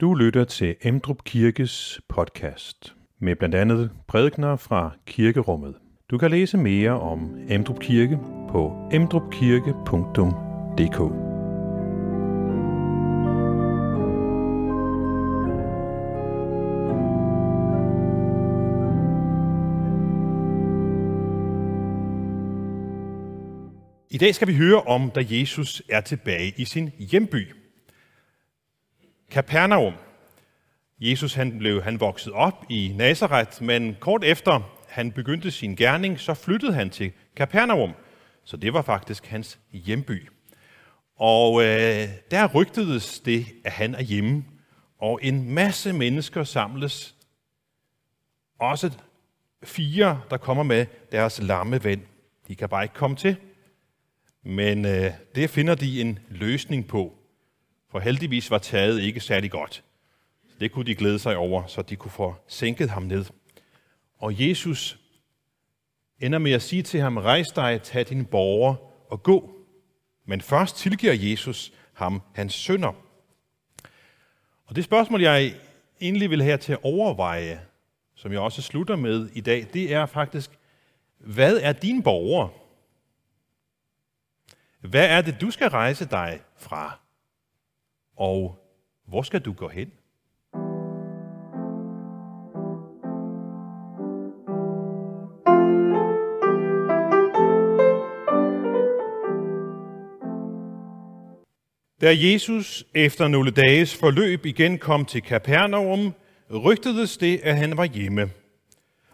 Du 0.00 0.14
lytter 0.14 0.44
til 0.44 0.76
Emdrup 0.82 1.24
Kirkes 1.24 2.00
podcast 2.08 2.94
med 3.20 3.36
blandt 3.36 3.54
andet 3.54 3.90
prædikner 4.08 4.56
fra 4.56 4.90
kirkerummet. 5.06 5.74
Du 6.10 6.18
kan 6.18 6.30
læse 6.30 6.58
mere 6.58 7.00
om 7.00 7.36
Emdrup 7.48 7.80
Kirke 7.80 8.18
på 8.50 8.88
emdrupkirke.dk. 8.92 11.00
I 24.10 24.18
dag 24.18 24.34
skal 24.34 24.48
vi 24.48 24.54
høre 24.54 24.82
om, 24.82 25.10
da 25.10 25.24
Jesus 25.30 25.82
er 25.88 26.00
tilbage 26.00 26.52
i 26.56 26.64
sin 26.64 26.90
hjemby. 26.98 27.65
Kapernaum. 29.30 29.92
Jesus 30.98 31.34
han 31.34 31.58
blev 31.58 31.82
han 31.82 32.00
vokset 32.00 32.32
op 32.32 32.64
i 32.68 32.92
Nazareth, 32.96 33.62
men 33.62 33.96
kort 34.00 34.24
efter 34.24 34.60
han 34.88 35.12
begyndte 35.12 35.50
sin 35.50 35.76
gerning, 35.76 36.20
så 36.20 36.34
flyttede 36.34 36.72
han 36.72 36.90
til 36.90 37.12
Kapernaum. 37.36 37.92
Så 38.44 38.56
det 38.56 38.72
var 38.72 38.82
faktisk 38.82 39.26
hans 39.26 39.58
hjemby. 39.72 40.28
Og 41.16 41.62
øh, 41.62 42.08
der 42.30 42.46
rygtedes 42.54 43.20
det, 43.20 43.46
at 43.64 43.72
han 43.72 43.94
er 43.94 44.02
hjemme, 44.02 44.44
og 44.98 45.20
en 45.22 45.54
masse 45.54 45.92
mennesker 45.92 46.44
samles. 46.44 47.14
Også 48.58 48.90
fire, 49.64 50.20
der 50.30 50.36
kommer 50.36 50.62
med 50.62 50.86
deres 51.12 51.42
lamme 51.42 51.84
ven. 51.84 52.02
De 52.48 52.56
kan 52.56 52.68
bare 52.68 52.84
ikke 52.84 52.94
komme 52.94 53.16
til. 53.16 53.36
Men 54.42 54.84
øh, 54.84 55.12
det 55.34 55.50
finder 55.50 55.74
de 55.74 56.00
en 56.00 56.18
løsning 56.28 56.86
på. 56.88 57.18
For 57.90 57.98
heldigvis 57.98 58.50
var 58.50 58.58
taget 58.58 59.00
ikke 59.00 59.20
særlig 59.20 59.50
godt. 59.50 59.84
Det 60.60 60.72
kunne 60.72 60.86
de 60.86 60.94
glæde 60.94 61.18
sig 61.18 61.36
over, 61.36 61.66
så 61.66 61.82
de 61.82 61.96
kunne 61.96 62.10
få 62.10 62.34
sænket 62.46 62.90
ham 62.90 63.02
ned. 63.02 63.24
Og 64.18 64.48
Jesus 64.48 64.98
ender 66.20 66.38
med 66.38 66.52
at 66.52 66.62
sige 66.62 66.82
til 66.82 67.00
ham, 67.00 67.16
rejs 67.16 67.46
dig, 67.46 67.82
tag 67.82 68.08
din 68.08 68.24
borger 68.24 68.74
og 69.12 69.22
gå. 69.22 69.50
Men 70.24 70.40
først 70.40 70.76
tilgiver 70.76 71.12
Jesus 71.12 71.72
ham 71.92 72.22
hans 72.34 72.54
sønder. 72.54 72.92
Og 74.66 74.76
det 74.76 74.84
spørgsmål, 74.84 75.22
jeg 75.22 75.54
egentlig 76.00 76.30
vil 76.30 76.42
have 76.42 76.58
til 76.58 76.72
at 76.72 76.78
overveje, 76.82 77.60
som 78.14 78.32
jeg 78.32 78.40
også 78.40 78.62
slutter 78.62 78.96
med 78.96 79.28
i 79.34 79.40
dag, 79.40 79.66
det 79.72 79.94
er 79.94 80.06
faktisk, 80.06 80.50
hvad 81.18 81.56
er 81.56 81.72
din 81.72 82.02
borger? 82.02 82.48
Hvad 84.80 85.08
er 85.08 85.22
det, 85.22 85.40
du 85.40 85.50
skal 85.50 85.68
rejse 85.68 86.04
dig 86.04 86.40
fra? 86.56 86.98
Og 88.16 88.58
hvor 89.06 89.22
skal 89.22 89.40
du 89.40 89.52
gå 89.52 89.68
hen? 89.68 89.92
Da 102.00 102.14
Jesus 102.16 102.84
efter 102.94 103.28
nogle 103.28 103.50
dages 103.50 103.96
forløb 103.96 104.46
igen 104.46 104.78
kom 104.78 105.04
til 105.04 105.22
Kapernaum, 105.22 106.14
rygtedes 106.50 107.16
det, 107.16 107.40
at 107.42 107.56
han 107.56 107.76
var 107.76 107.84
hjemme. 107.84 108.30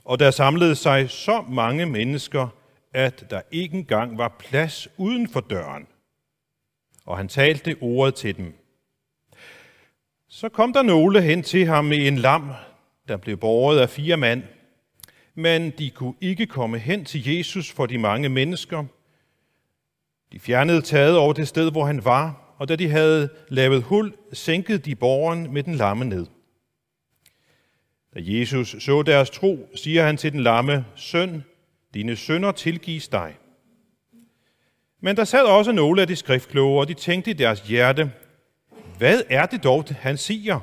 Og 0.05 0.19
der 0.19 0.31
samlede 0.31 0.75
sig 0.75 1.11
så 1.11 1.45
mange 1.49 1.87
mennesker, 1.87 2.49
at 2.95 3.31
der 3.31 3.41
ikke 3.51 3.77
engang 3.77 4.19
var 4.19 4.37
plads 4.39 4.89
uden 4.97 5.29
for 5.29 5.41
døren. 5.41 5.87
Og 7.07 7.17
han 7.17 7.29
talte 7.29 7.77
ordet 7.81 8.15
til 8.15 8.37
dem. 8.37 8.62
Så 10.35 10.49
kom 10.49 10.73
der 10.73 10.83
nogle 10.83 11.23
hen 11.23 11.43
til 11.43 11.67
ham 11.67 11.85
med 11.85 12.07
en 12.07 12.19
lam, 12.19 12.51
der 13.09 13.17
blev 13.17 13.37
båret 13.37 13.81
af 13.81 13.91
fire 13.91 14.17
mand. 14.17 14.43
Men 15.35 15.71
de 15.71 15.91
kunne 15.91 16.15
ikke 16.21 16.47
komme 16.47 16.79
hen 16.79 17.05
til 17.05 17.37
Jesus 17.37 17.71
for 17.71 17.87
de 17.87 17.99
mange 17.99 18.29
mennesker. 18.29 18.85
De 20.33 20.41
fjernede 20.41 20.83
taget 20.83 21.17
over 21.17 21.33
det 21.33 21.49
sted, 21.49 21.71
hvor 21.71 21.85
han 21.85 22.05
var, 22.05 22.55
og 22.59 22.69
da 22.69 22.77
de 22.77 22.89
havde 22.89 23.29
lavet 23.49 23.83
hul, 23.83 24.15
sænkede 24.33 24.79
de 24.79 24.95
borgeren 24.95 25.53
med 25.53 25.63
den 25.63 25.75
lamme 25.75 26.05
ned. 26.05 26.27
Da 28.15 28.21
Jesus 28.23 28.77
så 28.79 29.03
deres 29.03 29.31
tro, 29.31 29.69
siger 29.75 30.05
han 30.05 30.17
til 30.17 30.33
den 30.33 30.41
lamme, 30.41 30.85
Søn, 30.95 31.45
dine 31.95 32.17
sønder 32.17 32.53
tilgives 32.53 33.09
dig. 33.09 33.37
Men 35.01 35.17
der 35.17 35.25
sad 35.25 35.45
også 35.45 35.73
nogle 35.73 36.01
af 36.01 36.07
de 36.07 36.17
skriftkloge, 36.17 36.81
og 36.81 36.89
de 36.89 36.95
tænkte 36.95 37.31
i 37.31 37.35
deres 37.35 37.61
hjerte, 37.61 38.13
hvad 39.03 39.23
er 39.31 39.47
det 39.47 39.65
dog, 39.65 39.85
han 39.91 40.17
siger? 40.17 40.61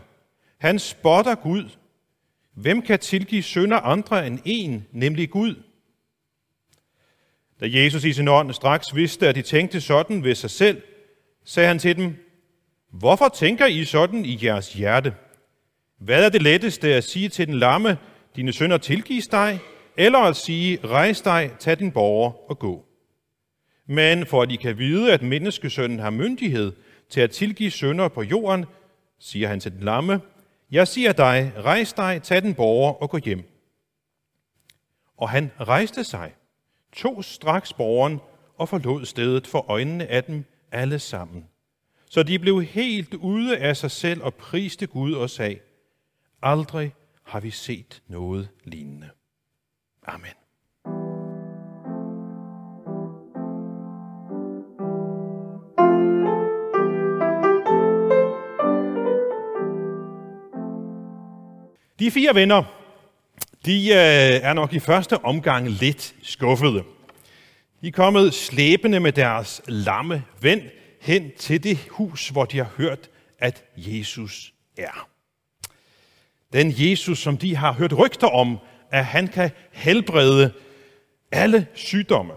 Han 0.58 0.80
spotter 0.80 1.36
Gud. 1.36 1.70
Hvem 2.54 2.82
kan 2.82 3.00
tilgive 3.00 3.44
sønder 3.44 3.78
andre 3.78 4.28
end 4.28 4.40
en, 4.46 4.86
nemlig 4.92 5.30
Gud? 5.30 5.56
Da 7.60 7.68
Jesus 7.70 8.04
i 8.04 8.14
sin 8.14 8.28
ånd 8.28 8.54
straks 8.54 8.96
vidste, 8.96 9.28
at 9.28 9.36
de 9.36 9.42
tænkte 9.42 9.82
sådan 9.82 10.24
ved 10.24 10.36
sig 10.36 10.50
selv, 10.50 10.82
sagde 11.46 11.68
han 11.68 11.80
til 11.80 11.96
dem, 11.96 12.16
Hvorfor 12.92 13.30
tænker 13.30 13.66
I 13.66 13.86
sådan 13.86 14.26
i 14.26 14.40
jeres 14.44 14.74
hjerte? 14.74 15.14
Hvad 15.98 16.26
er 16.26 16.30
det 16.30 16.42
letteste 16.42 16.94
at 16.94 17.04
sige 17.04 17.30
til 17.30 17.48
den 17.48 17.56
lamme, 17.56 17.98
dine 18.36 18.54
sønder 18.54 18.78
tilgives 18.78 19.28
dig, 19.28 19.60
eller 19.98 20.20
at 20.20 20.36
sige, 20.36 20.80
rejs 20.84 21.22
dig, 21.22 21.52
tag 21.60 21.80
din 21.80 21.92
borger 21.92 22.50
og 22.50 22.60
gå? 22.60 22.86
Men 23.88 24.26
for 24.26 24.42
at 24.42 24.52
I 24.52 24.56
kan 24.56 24.78
vide, 24.78 25.14
at 25.14 25.22
menneskesønnen 25.22 26.00
har 26.00 26.10
myndighed 26.10 26.74
til 27.10 27.22
at 27.22 27.32
tilgive 27.32 27.72
sønder 27.72 28.08
på 28.08 28.22
jorden, 28.24 28.66
siger 29.20 29.48
han 29.48 29.60
til 29.60 29.72
den 29.72 29.84
lamme, 29.84 30.22
jeg 30.72 30.88
siger 30.88 31.14
dig, 31.14 31.54
rejs 31.58 31.94
dig, 31.94 32.24
tag 32.24 32.42
den 32.42 32.56
borger 32.56 32.94
og 32.94 33.10
gå 33.10 33.18
hjem. 33.18 33.44
Og 35.18 35.30
han 35.30 35.52
rejste 35.60 36.04
sig, 36.04 36.36
tog 36.94 37.26
straks 37.26 37.74
borgeren 37.74 38.20
og 38.58 38.70
forlod 38.70 39.06
stedet 39.06 39.48
for 39.48 39.66
øjnene 39.70 40.08
af 40.08 40.24
dem 40.24 40.46
alle 40.72 41.00
sammen. 41.00 41.48
Så 42.10 42.24
de 42.24 42.40
blev 42.40 42.64
helt 42.64 43.14
ude 43.14 43.58
af 43.58 43.78
sig 43.78 43.92
selv 43.92 44.24
og 44.24 44.34
priste 44.34 44.88
Gud 44.88 45.14
og 45.14 45.30
sagde, 45.30 45.60
aldrig 46.42 46.94
har 47.24 47.40
vi 47.40 47.52
set 47.52 48.04
noget 48.08 48.50
lignende. 48.64 49.10
Amen. 50.04 50.39
De 62.00 62.12
fire 62.12 62.36
venner, 62.36 62.64
de 63.66 63.88
øh, 63.88 64.50
er 64.50 64.54
nok 64.54 64.74
i 64.74 64.80
første 64.80 65.26
omgang 65.26 65.70
lidt 65.70 66.16
skuffede. 66.22 66.84
De 67.82 67.88
er 67.88 67.92
kommet 67.92 68.34
slæbende 68.34 69.00
med 69.00 69.12
deres 69.12 69.62
lamme 69.68 70.24
ven 70.42 70.62
hen 71.02 71.32
til 71.38 71.64
det 71.64 71.78
hus, 71.90 72.30
hvor 72.30 72.46
de 72.46 72.58
har 72.58 72.70
hørt, 72.78 73.10
at 73.40 73.64
Jesus 73.76 74.54
er. 74.78 75.08
Den 76.54 76.74
Jesus, 76.78 77.20
som 77.20 77.38
de 77.38 77.56
har 77.56 77.74
hørt 77.74 77.98
rygter 77.98 78.28
om, 78.28 78.58
at 78.92 79.06
han 79.06 79.28
kan 79.28 79.52
helbrede 79.72 80.52
alle 81.32 81.68
sygdomme. 81.74 82.34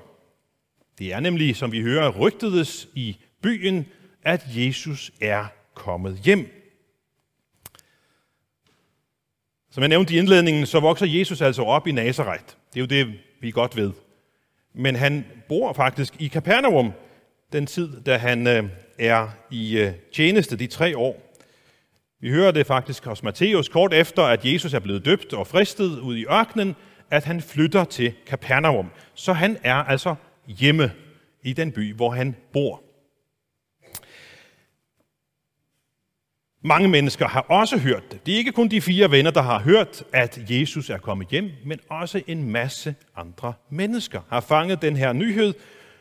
Det 0.99 1.13
er 1.13 1.21
nemlig, 1.21 1.57
som 1.57 1.73
vi 1.73 1.83
hører, 1.83 2.11
rygtedes 2.11 2.89
i 2.95 3.17
byen, 3.43 3.87
at 4.23 4.45
Jesus 4.49 5.13
er 5.21 5.47
kommet 5.75 6.19
hjem. 6.25 6.62
Som 9.73 9.83
jeg 9.83 9.89
nævnte 9.89 10.15
i 10.15 10.19
indledningen, 10.19 10.67
så 10.67 10.81
vokser 10.81 11.07
Jesus 11.07 11.41
altså 11.41 11.63
op 11.63 11.87
i 11.87 11.93
Nazareth. 11.93 12.45
Det 12.45 12.77
er 12.77 12.81
jo 12.81 12.87
det, 12.87 13.15
vi 13.41 13.51
godt 13.51 13.77
ved. 13.77 13.93
Men 14.75 14.97
han 14.97 15.25
bor 15.49 15.73
faktisk 15.73 16.15
i 16.19 16.29
Kapernaum 16.29 16.93
den 17.53 17.67
tid, 17.67 18.01
da 18.01 18.17
han 18.17 18.47
øh, 18.47 18.65
er 18.99 19.29
i 19.51 19.79
øh, 19.79 19.93
tjeneste 20.15 20.57
de 20.57 20.67
tre 20.67 20.99
år. 20.99 21.35
Vi 22.21 22.31
hører 22.31 22.51
det 22.51 22.67
faktisk 22.67 23.05
hos 23.05 23.23
Matthæus 23.23 23.69
kort 23.69 23.95
efter, 23.95 24.23
at 24.23 24.45
Jesus 24.45 24.75
er 24.75 24.79
blevet 24.79 25.05
døbt 25.05 25.33
og 25.33 25.47
fristet 25.47 25.99
ud 25.99 26.17
i 26.17 26.25
ørkenen, 26.25 26.77
at 27.11 27.25
han 27.25 27.41
flytter 27.41 27.85
til 27.85 28.13
Kapernaum. 28.27 28.91
Så 29.15 29.33
han 29.33 29.57
er 29.65 29.75
altså 29.75 30.15
hjemme 30.47 30.93
i 31.43 31.53
den 31.53 31.73
by, 31.73 31.95
hvor 31.95 32.11
han 32.11 32.37
bor. 32.53 32.83
Mange 36.65 36.89
mennesker 36.89 37.29
har 37.29 37.41
også 37.41 37.79
hørt 37.79 38.13
det. 38.13 38.27
Det 38.27 38.35
er 38.35 38.39
ikke 38.39 38.53
kun 38.53 38.69
de 38.69 38.81
fire 38.81 39.11
venner, 39.11 39.31
der 39.31 39.43
har 39.43 39.59
hørt, 39.59 40.05
at 40.13 40.41
Jesus 40.51 40.91
er 40.91 40.99
kommet 40.99 41.29
hjem, 41.29 41.51
men 41.65 41.81
også 41.89 42.23
en 42.27 42.51
masse 42.51 42.95
andre 43.17 43.53
mennesker 43.71 44.21
har 44.29 44.41
fanget 44.41 44.83
den 44.83 44.97
her 44.97 45.13
nyhed, 45.13 45.55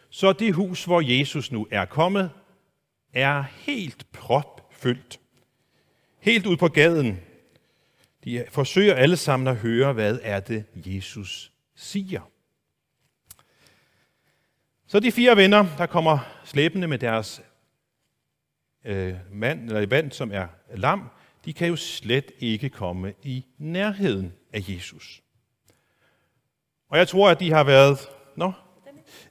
så 0.10 0.34
det 0.34 0.54
hus, 0.54 0.86
hvor 0.86 1.02
Jesus 1.02 1.52
nu 1.52 1.68
er 1.72 1.86
kommet, 1.86 2.30
er 3.13 3.44
helt 3.58 4.06
propfyldt. 4.12 5.19
Helt 6.19 6.46
ud 6.46 6.58
på 6.58 6.68
gaden. 6.68 7.19
De 8.24 8.46
forsøger 8.50 8.94
alle 8.94 9.18
sammen 9.18 9.48
at 9.48 9.56
høre, 9.56 9.94
hvad 9.94 10.19
er 10.24 10.40
det, 10.40 10.63
Jesus 10.75 11.52
siger. 11.75 12.22
Så 14.88 15.00
de 15.00 15.12
fire 15.12 15.38
venner, 15.38 15.66
der 15.78 15.86
kommer 15.86 16.19
slæbende 16.46 16.88
med 16.88 16.98
deres 16.98 17.42
øh, 18.86 19.13
mand, 19.31 19.68
eller 19.68 19.86
vand, 19.86 20.12
som 20.12 20.31
er 20.31 20.48
lam, 20.75 21.10
de 21.45 21.54
kan 21.54 21.68
jo 21.68 21.75
slet 21.75 22.31
ikke 22.39 22.69
komme 22.69 23.13
i 23.24 23.45
nærheden 23.57 24.33
af 24.54 24.63
Jesus. 24.69 25.22
Og 26.89 26.98
jeg 26.98 27.07
tror, 27.07 27.30
at 27.30 27.39
de 27.39 27.51
har 27.51 27.63
været... 27.63 27.98
Nå, 28.36 28.51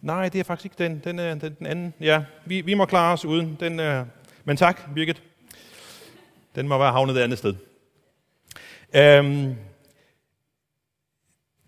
nej, 0.00 0.28
det 0.28 0.38
er 0.38 0.44
faktisk 0.44 0.64
ikke 0.64 0.84
den. 0.84 1.00
Den 1.04 1.18
er 1.18 1.34
den, 1.34 1.54
den 1.58 1.66
anden. 1.66 1.94
Ja, 2.00 2.24
vi, 2.46 2.60
vi 2.60 2.74
må 2.74 2.84
klare 2.84 3.12
os 3.12 3.24
uden. 3.24 3.56
Den 3.60 3.80
er... 3.80 4.06
Men 4.44 4.56
tak, 4.56 4.94
Birgit. 4.94 5.22
Den 6.54 6.68
må 6.68 6.78
være 6.78 6.92
havnet 6.92 7.16
et 7.16 7.20
andet 7.20 7.38
sted. 7.38 7.54
Øhm, 8.94 9.56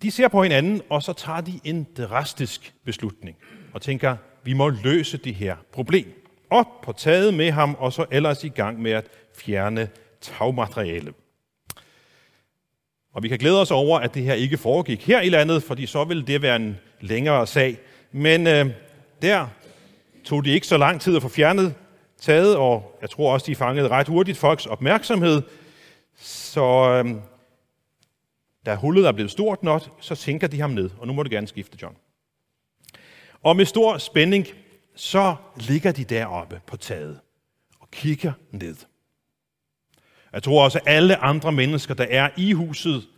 de 0.03 0.11
ser 0.11 0.29
på 0.29 0.43
hinanden, 0.43 0.83
og 0.89 1.03
så 1.03 1.13
tager 1.13 1.41
de 1.41 1.61
en 1.65 1.87
drastisk 1.97 2.75
beslutning 2.85 3.37
og 3.73 3.83
tænker, 3.83 4.17
vi 4.45 4.53
må 4.53 4.69
løse 4.69 5.17
det 5.17 5.35
her 5.35 5.57
problem. 5.73 6.22
Op 6.53 6.81
på 6.81 6.93
taget 6.93 7.35
med 7.35 7.51
ham, 7.51 7.77
og 7.79 7.93
så 7.93 8.07
ellers 8.11 8.45
i 8.45 8.49
gang 8.49 8.83
med 8.83 8.91
at 8.91 9.07
fjerne 9.37 9.89
tagmateriale. 10.21 11.13
Og 13.15 13.23
vi 13.23 13.29
kan 13.29 13.39
glæde 13.39 13.61
os 13.61 13.71
over, 13.71 13.99
at 13.99 14.15
det 14.15 14.23
her 14.23 14.35
ikke 14.35 14.59
foregik 14.59 15.07
her 15.07 15.21
i 15.21 15.29
landet, 15.29 15.63
fordi 15.63 15.87
så 15.87 16.05
ville 16.05 16.27
det 16.27 16.43
være 16.43 16.57
en 16.57 16.79
længere 17.01 17.47
sag. 17.47 17.79
Men 18.13 18.47
øh, 18.47 18.67
der 19.23 19.47
tog 20.25 20.45
det 20.45 20.51
ikke 20.51 20.67
så 20.67 20.77
lang 20.77 21.01
tid 21.01 21.17
at 21.17 21.23
få 21.23 21.29
fjernet 21.29 21.75
taget, 22.21 22.57
og 22.57 22.99
jeg 23.01 23.11
tror 23.11 23.33
også, 23.33 23.47
de 23.47 23.55
fangede 23.55 23.89
ret 23.89 24.09
hurtigt 24.09 24.39
folks 24.39 24.67
opmærksomhed. 24.67 25.43
Så 26.21 26.65
øh, 27.05 27.15
da 28.67 28.75
hullet 28.75 29.07
er 29.07 29.13
blevet 29.13 29.31
stort 29.31 29.63
nok, 29.63 29.83
så 30.01 30.15
tænker 30.15 30.47
de 30.47 30.61
ham 30.61 30.71
ned, 30.71 30.91
og 30.99 31.07
nu 31.07 31.13
må 31.13 31.23
du 31.23 31.31
gerne 31.31 31.49
skifte, 31.49 31.79
John. 31.83 31.97
Og 33.43 33.57
med 33.57 33.65
stor 33.65 33.99
spænding, 33.99 34.47
så 34.95 35.37
ligger 35.57 35.93
de 35.93 36.05
deroppe 36.05 36.61
på 36.67 36.77
taget 36.77 37.21
og 37.81 37.91
kigger 37.91 38.33
ned. 38.51 38.77
Jeg 40.33 40.43
tror 40.43 40.65
også, 40.65 40.79
at 40.79 40.85
alle 40.87 41.17
andre 41.17 41.53
mennesker, 41.53 41.95
der 41.95 42.07
er 42.11 42.31
i 42.37 42.53
huset, 42.53 43.09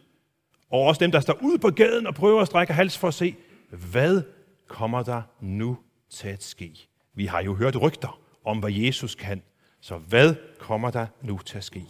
og 0.70 0.80
også 0.80 0.98
dem, 0.98 1.10
der 1.10 1.20
står 1.20 1.38
ude 1.42 1.58
på 1.58 1.70
gaden 1.70 2.06
og 2.06 2.14
prøver 2.14 2.40
at 2.40 2.46
strække 2.46 2.72
hals 2.72 2.98
for 2.98 3.08
at 3.08 3.14
se, 3.14 3.36
hvad 3.70 4.22
kommer 4.68 5.02
der 5.02 5.22
nu 5.40 5.78
til 6.10 6.28
at 6.28 6.42
ske? 6.42 6.88
Vi 7.14 7.26
har 7.26 7.42
jo 7.42 7.54
hørt 7.54 7.82
rygter 7.82 8.20
om, 8.44 8.58
hvad 8.58 8.72
Jesus 8.72 9.14
kan. 9.14 9.42
Så 9.80 9.98
hvad 9.98 10.34
kommer 10.58 10.90
der 10.90 11.06
nu 11.22 11.38
til 11.38 11.58
at 11.58 11.64
ske? 11.64 11.86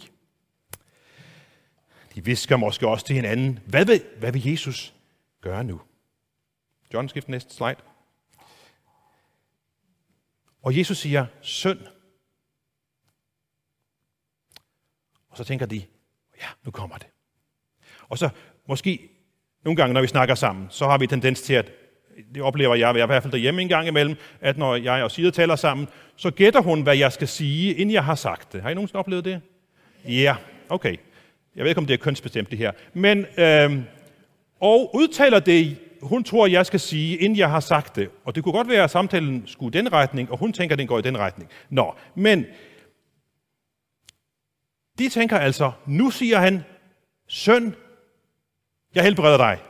De 2.15 2.25
visker 2.25 2.57
måske 2.57 2.87
også 2.87 3.05
til 3.05 3.15
hinanden, 3.15 3.59
hvad 3.65 3.85
vil, 3.85 4.03
hvad 4.19 4.31
vil 4.31 4.49
Jesus 4.49 4.93
gøre 5.41 5.63
nu? 5.63 5.81
John, 6.93 7.09
skift 7.09 7.29
næste 7.29 7.53
slide. 7.53 7.75
Og 10.65 10.77
Jesus 10.77 10.97
siger, 10.97 11.25
søn. 11.41 11.79
Og 15.29 15.37
så 15.37 15.43
tænker 15.43 15.65
de, 15.65 15.81
ja, 16.41 16.47
nu 16.63 16.71
kommer 16.71 16.97
det. 16.97 17.07
Og 18.09 18.17
så 18.17 18.29
måske 18.67 19.09
nogle 19.63 19.75
gange, 19.75 19.93
når 19.93 20.01
vi 20.01 20.07
snakker 20.07 20.35
sammen, 20.35 20.67
så 20.69 20.85
har 20.85 20.97
vi 20.97 21.07
tendens 21.07 21.41
til 21.41 21.53
at, 21.53 21.71
det 22.35 22.43
oplever 22.43 22.75
jeg, 22.75 22.95
jeg 22.95 23.03
i 23.03 23.05
hvert 23.05 23.23
fald 23.23 23.31
derhjemme 23.31 23.61
en 23.61 23.69
gang 23.69 23.87
imellem, 23.87 24.15
at 24.41 24.57
når 24.57 24.75
jeg 24.75 25.03
og 25.03 25.11
Sida 25.11 25.29
taler 25.29 25.55
sammen, 25.55 25.87
så 26.15 26.31
gætter 26.31 26.61
hun, 26.61 26.81
hvad 26.81 26.97
jeg 26.97 27.11
skal 27.11 27.27
sige, 27.27 27.73
inden 27.73 27.93
jeg 27.93 28.05
har 28.05 28.15
sagt 28.15 28.53
det. 28.53 28.61
Har 28.61 28.69
I 28.69 28.73
nogensinde 28.73 28.99
oplevet 28.99 29.25
det? 29.25 29.41
Ja, 30.05 30.35
okay. 30.69 30.97
Jeg 31.55 31.63
ved 31.63 31.69
ikke, 31.71 31.79
om 31.79 31.85
det 31.85 31.93
er 31.93 31.97
kønsbestemt 31.97 32.51
det 32.51 32.57
her. 32.57 32.71
Men, 32.93 33.25
øh, 33.37 33.83
og 34.59 34.95
udtaler 34.95 35.39
det, 35.39 35.77
hun 36.07 36.23
tror, 36.23 36.47
jeg 36.47 36.65
skal 36.65 36.79
sige, 36.79 37.17
inden 37.17 37.37
jeg 37.37 37.49
har 37.49 37.59
sagt 37.59 37.95
det. 37.95 38.11
Og 38.23 38.35
det 38.35 38.43
kunne 38.43 38.53
godt 38.53 38.69
være, 38.69 38.83
at 38.83 38.91
samtalen 38.91 39.47
skulle 39.47 39.79
i 39.79 39.81
den 39.81 39.93
retning, 39.93 40.31
og 40.31 40.37
hun 40.37 40.53
tænker, 40.53 40.75
at 40.75 40.79
den 40.79 40.87
går 40.87 40.99
i 40.99 41.01
den 41.01 41.17
retning. 41.17 41.49
Nå, 41.69 41.95
men 42.15 42.45
de 44.99 45.09
tænker 45.09 45.37
altså, 45.37 45.71
nu 45.87 46.11
siger 46.11 46.39
han, 46.39 46.63
søn, 47.27 47.75
jeg 48.95 49.03
helbreder 49.03 49.37
dig. 49.37 49.61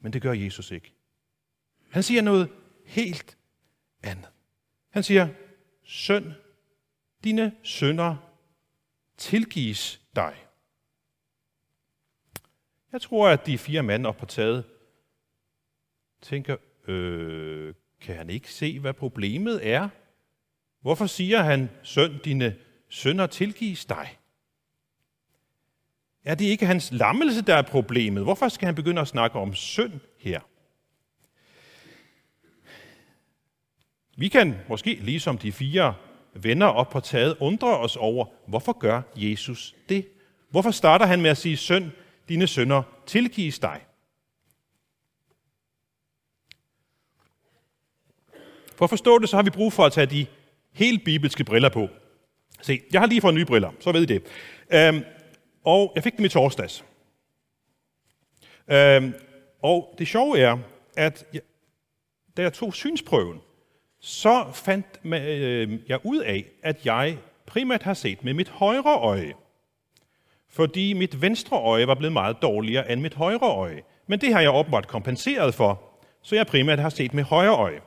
Men 0.00 0.12
det 0.12 0.22
gør 0.22 0.32
Jesus 0.32 0.70
ikke. 0.70 0.94
Han 1.90 2.02
siger 2.02 2.22
noget 2.22 2.48
helt 2.86 3.38
andet. 4.02 4.28
Han 4.90 5.02
siger, 5.02 5.28
søn, 5.84 6.32
dine 7.24 7.52
sønder 7.62 8.16
tilgives 9.16 10.00
dig. 10.16 10.47
Jeg 12.92 13.00
tror, 13.00 13.28
at 13.28 13.46
de 13.46 13.58
fire 13.58 13.82
mænd 13.82 14.06
op 14.06 14.16
på 14.16 14.26
taget 14.26 14.64
tænker, 16.22 16.56
øh, 16.88 17.74
kan 18.00 18.16
han 18.16 18.30
ikke 18.30 18.52
se, 18.52 18.80
hvad 18.80 18.92
problemet 18.92 19.66
er? 19.66 19.88
Hvorfor 20.80 21.06
siger 21.06 21.42
han, 21.42 21.70
søn, 21.82 22.18
dine 22.24 22.56
sønder 22.88 23.26
tilgives 23.26 23.84
dig? 23.84 24.18
Er 26.24 26.34
det 26.34 26.44
ikke 26.44 26.66
hans 26.66 26.92
lammelse, 26.92 27.42
der 27.42 27.54
er 27.54 27.62
problemet? 27.62 28.22
Hvorfor 28.22 28.48
skal 28.48 28.66
han 28.66 28.74
begynde 28.74 29.00
at 29.00 29.08
snakke 29.08 29.38
om 29.38 29.54
synd 29.54 29.92
her? 30.18 30.40
Vi 34.16 34.28
kan 34.28 34.54
måske, 34.68 34.94
ligesom 34.94 35.38
de 35.38 35.52
fire 35.52 35.94
venner 36.34 36.66
op 36.66 36.88
på 36.90 37.00
taget, 37.00 37.36
undre 37.40 37.78
os 37.78 37.96
over, 37.96 38.26
hvorfor 38.46 38.72
gør 38.72 39.02
Jesus 39.16 39.74
det? 39.88 40.08
Hvorfor 40.50 40.70
starter 40.70 41.06
han 41.06 41.20
med 41.20 41.30
at 41.30 41.36
sige, 41.36 41.56
søn, 41.56 41.92
dine 42.28 42.46
sønder 42.46 42.82
tilgives 43.06 43.58
dig? 43.58 43.80
For 48.76 48.84
at 48.84 48.90
forstå 48.90 49.18
det, 49.18 49.28
så 49.28 49.36
har 49.36 49.42
vi 49.42 49.50
brug 49.50 49.72
for 49.72 49.86
at 49.86 49.92
tage 49.92 50.06
de 50.06 50.26
helt 50.72 51.04
bibelske 51.04 51.44
briller 51.44 51.68
på. 51.68 51.88
Se, 52.62 52.80
jeg 52.92 53.00
har 53.00 53.06
lige 53.06 53.20
fået 53.20 53.34
nye 53.34 53.44
briller, 53.44 53.72
så 53.80 53.92
ved 53.92 54.02
I 54.02 54.06
det. 54.06 54.22
Øhm, 54.72 55.04
og 55.64 55.92
jeg 55.94 56.02
fik 56.02 56.16
dem 56.16 56.24
i 56.24 56.28
torsdags. 56.28 56.84
Øhm, 58.70 59.14
og 59.62 59.94
det 59.98 60.08
sjove 60.08 60.38
er, 60.38 60.58
at 60.96 61.26
jeg, 61.32 61.40
da 62.36 62.42
jeg 62.42 62.52
tog 62.52 62.74
synsprøven, 62.74 63.40
så 64.00 64.50
fandt 64.54 64.86
øh, 65.04 65.78
jeg 65.88 66.00
ud 66.04 66.18
af, 66.18 66.44
at 66.62 66.86
jeg 66.86 67.18
primært 67.46 67.82
har 67.82 67.94
set 67.94 68.24
med 68.24 68.34
mit 68.34 68.48
højre 68.48 68.98
øje. 68.98 69.34
Fordi 70.50 70.92
mit 70.92 71.22
venstre 71.22 71.56
øje 71.56 71.86
var 71.86 71.94
blevet 71.94 72.12
meget 72.12 72.36
dårligere 72.42 72.92
end 72.92 73.00
mit 73.00 73.14
højre 73.14 73.52
øje. 73.54 73.82
Men 74.06 74.20
det 74.20 74.32
har 74.32 74.40
jeg 74.40 74.54
åbenbart 74.54 74.88
kompenseret 74.88 75.54
for, 75.54 75.82
så 76.22 76.36
jeg 76.36 76.46
primært 76.46 76.78
har 76.78 76.88
set 76.88 77.14
med 77.14 77.24
højre 77.24 77.56
øje. 77.56 77.80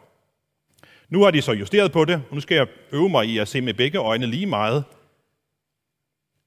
Nu 1.10 1.24
har 1.24 1.32
de 1.32 1.42
så 1.42 1.52
justeret 1.52 1.92
på 1.92 2.06
det, 2.06 2.16
og 2.30 2.36
nu 2.36 2.42
skal 2.42 2.56
jeg 2.56 2.68
øve 2.92 3.10
mig 3.10 3.26
i 3.26 3.38
at 3.38 3.48
se 3.48 3.62
med 3.62 3.74
begge 3.74 3.98
øjne 3.98 4.26
lige 4.26 4.46
meget. 4.46 4.84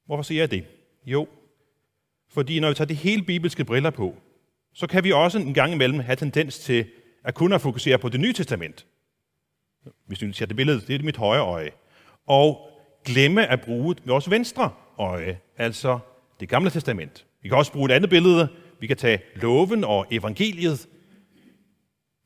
Hvorfor 0.07 0.23
siger 0.23 0.43
jeg 0.43 0.51
det? 0.51 0.65
Jo, 1.07 1.29
fordi 2.31 2.61
når 2.61 2.69
vi 2.69 2.75
tager 2.75 2.89
de 2.89 2.95
hele 2.95 3.23
bibelske 3.23 3.65
briller 3.65 3.91
på, 3.91 4.17
så 4.75 4.87
kan 4.87 5.05
vi 5.05 5.13
også 5.13 5.39
en 5.39 5.55
gang 5.55 5.73
imellem 5.73 6.01
have 6.01 6.17
tendens 6.17 6.59
til 6.59 6.87
at 7.25 7.35
kun 7.35 7.53
at 7.53 7.61
fokusere 7.61 7.99
på 7.99 8.09
det 8.09 8.21
nye 8.21 8.33
testament. 8.33 8.87
Hvis 10.07 10.19
du 10.19 10.33
ser 10.33 10.47
det 10.47 10.57
billede, 10.57 10.81
det 10.81 11.01
er 11.01 11.05
mit 11.05 11.17
højre 11.17 11.45
øje. 11.45 11.71
Og 12.27 12.71
glemme 13.05 13.47
at 13.47 13.61
bruge 13.61 13.97
vores 14.05 14.31
venstre 14.31 14.71
øje, 14.99 15.41
altså 15.57 15.99
det 16.41 16.49
gamle 16.49 16.71
testament. 16.71 17.27
Vi 17.43 17.49
kan 17.49 17.59
også 17.59 17.73
bruge 17.73 17.91
et 17.91 17.95
andet 17.95 18.11
billede. 18.11 18.49
Vi 18.81 18.87
kan 18.87 18.97
tage 18.97 19.23
loven 19.35 19.85
og 19.85 20.07
evangeliet. 20.11 20.89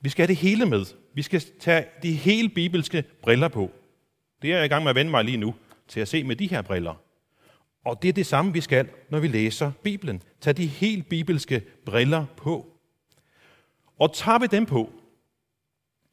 Vi 0.01 0.09
skal 0.09 0.23
have 0.23 0.35
det 0.35 0.37
hele 0.37 0.67
med. 0.67 0.85
Vi 1.15 1.23
skal 1.23 1.43
tage 1.61 1.85
de 2.03 2.13
hele 2.13 2.49
bibelske 2.49 3.05
briller 3.23 3.49
på. 3.49 3.71
Det 4.43 4.53
er 4.53 4.57
jeg 4.57 4.65
i 4.65 4.69
gang 4.69 4.83
med 4.83 4.91
at 4.91 4.97
vende 4.97 5.11
mig 5.11 5.25
lige 5.25 5.37
nu 5.37 5.55
til 5.89 6.01
at 6.01 6.09
se 6.09 6.25
med 6.25 6.37
de 6.37 6.47
her 6.47 6.63
briller. 6.63 6.95
Og 7.85 8.03
det 8.03 8.09
er 8.09 8.13
det 8.13 8.27
samme, 8.27 8.53
vi 8.53 8.61
skal, 8.61 8.89
når 9.11 9.21
vi 9.21 9.29
læser 9.29 9.73
Bibelen. 9.83 10.23
Tag 10.41 10.57
de 10.57 10.67
helt 10.67 11.09
bibelske 11.09 11.63
briller 11.87 12.27
på. 12.37 12.67
Og 13.99 14.15
tager 14.15 14.39
vi 14.39 14.47
dem 14.47 14.67
på, 14.67 14.93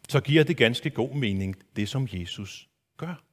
så 0.10 0.20
giver 0.20 0.44
det 0.44 0.58
ganske 0.58 0.90
god 0.90 1.16
mening, 1.16 1.56
det 1.76 1.90
som 1.90 2.08
Jesus 2.14 2.70
gør. 2.98 3.25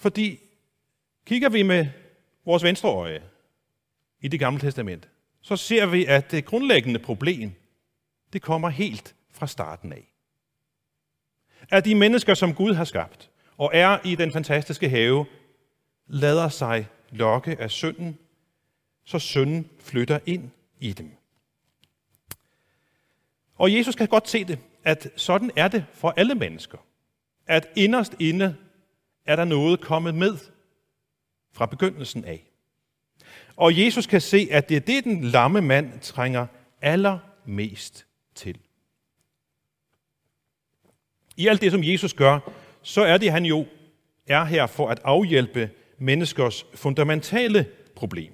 Fordi 0.00 0.40
kigger 1.26 1.48
vi 1.48 1.62
med 1.62 1.86
vores 2.44 2.62
venstre 2.62 2.88
øje 2.88 3.22
i 4.20 4.28
det 4.28 4.40
gamle 4.40 4.60
testament, 4.60 5.08
så 5.40 5.56
ser 5.56 5.86
vi, 5.86 6.06
at 6.06 6.30
det 6.30 6.44
grundlæggende 6.44 6.98
problem, 6.98 7.52
det 8.32 8.42
kommer 8.42 8.68
helt 8.68 9.14
fra 9.32 9.46
starten 9.46 9.92
af. 9.92 10.12
At 11.70 11.84
de 11.84 11.94
mennesker, 11.94 12.34
som 12.34 12.54
Gud 12.54 12.74
har 12.74 12.84
skabt, 12.84 13.30
og 13.56 13.70
er 13.74 13.98
i 14.04 14.14
den 14.14 14.32
fantastiske 14.32 14.88
have, 14.88 15.26
lader 16.06 16.48
sig 16.48 16.88
lokke 17.10 17.56
af 17.60 17.70
synden, 17.70 18.18
så 19.04 19.18
synden 19.18 19.70
flytter 19.78 20.18
ind 20.26 20.50
i 20.80 20.92
dem. 20.92 21.10
Og 23.54 23.74
Jesus 23.74 23.94
kan 23.94 24.08
godt 24.08 24.28
se 24.28 24.44
det, 24.44 24.58
at 24.84 25.08
sådan 25.16 25.50
er 25.56 25.68
det 25.68 25.84
for 25.92 26.14
alle 26.16 26.34
mennesker. 26.34 26.78
At 27.46 27.68
inderst 27.76 28.14
inde 28.18 28.56
er 29.30 29.36
der 29.36 29.44
noget 29.44 29.80
kommet 29.80 30.14
med 30.14 30.38
fra 31.52 31.66
begyndelsen 31.66 32.24
af. 32.24 32.50
Og 33.56 33.78
Jesus 33.78 34.06
kan 34.06 34.20
se, 34.20 34.48
at 34.50 34.68
det 34.68 34.76
er 34.76 34.80
det, 34.80 35.04
den 35.04 35.24
lamme 35.24 35.60
mand 35.60 36.00
trænger 36.00 36.46
allermest 36.82 38.06
til. 38.34 38.58
I 41.36 41.46
alt 41.46 41.60
det, 41.60 41.72
som 41.72 41.84
Jesus 41.84 42.14
gør, 42.14 42.52
så 42.82 43.02
er 43.02 43.18
det, 43.18 43.32
han 43.32 43.44
jo 43.44 43.66
er 44.26 44.44
her 44.44 44.66
for 44.66 44.88
at 44.88 45.00
afhjælpe 45.04 45.70
menneskers 45.98 46.66
fundamentale 46.74 47.66
problem. 47.96 48.32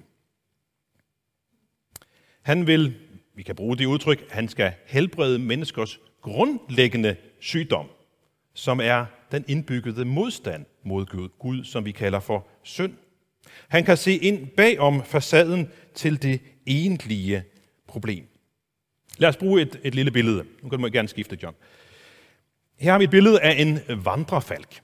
Han 2.41 2.67
vil, 2.67 2.95
vi 3.35 3.43
kan 3.43 3.55
bruge 3.55 3.77
det 3.77 3.85
udtryk, 3.85 4.31
han 4.31 4.47
skal 4.47 4.73
helbrede 4.85 5.39
menneskers 5.39 5.99
grundlæggende 6.21 7.15
sygdom, 7.39 7.89
som 8.57 8.79
er 8.79 9.05
den 9.31 9.45
indbyggede 9.47 10.05
modstand 10.05 10.65
mod 10.83 11.29
Gud, 11.39 11.63
som 11.63 11.85
vi 11.85 11.91
kalder 11.91 12.19
for 12.19 12.47
synd. 12.63 12.93
Han 13.67 13.83
kan 13.83 13.97
se 13.97 14.15
ind 14.15 14.47
bag 14.47 14.79
om 14.79 15.03
facaden 15.03 15.71
til 15.93 16.21
det 16.21 16.41
egentlige 16.67 17.43
problem. 17.87 18.27
Lad 19.17 19.29
os 19.29 19.37
bruge 19.37 19.61
et, 19.61 19.79
et 19.83 19.95
lille 19.95 20.11
billede. 20.11 20.45
Nu 20.61 20.69
kan 20.69 20.79
du 20.79 20.89
gerne 20.93 21.07
skifte, 21.07 21.37
John. 21.43 21.55
Her 22.79 22.91
har 22.91 22.97
vi 22.97 23.03
et 23.03 23.09
billede 23.09 23.41
af 23.41 23.61
en 23.61 23.79
vandrefalk. 24.05 24.81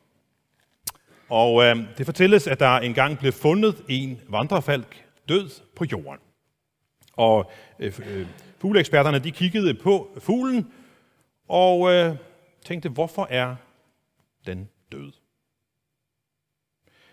Og 1.30 1.63
øh, 1.63 1.77
det 1.98 2.06
fortælles, 2.06 2.48
at 2.48 2.60
der 2.60 2.77
engang 2.77 3.20
blev 3.20 3.32
fundet 3.32 3.84
en 3.89 4.22
vandrefalk 4.30 5.06
død 5.30 5.50
på 5.75 5.86
jorden. 5.92 6.20
Og 7.13 7.51
øh, 7.80 8.00
øh, 8.08 8.27
fugleeksperterne 8.60 9.20
de 9.20 9.32
kiggede 9.32 9.74
på 9.74 10.18
fuglen 10.20 10.68
og 11.48 11.94
øh, 11.94 12.15
tænkte, 12.63 12.89
hvorfor 12.89 13.27
er 13.29 13.55
den 14.46 14.70
død? 14.91 15.12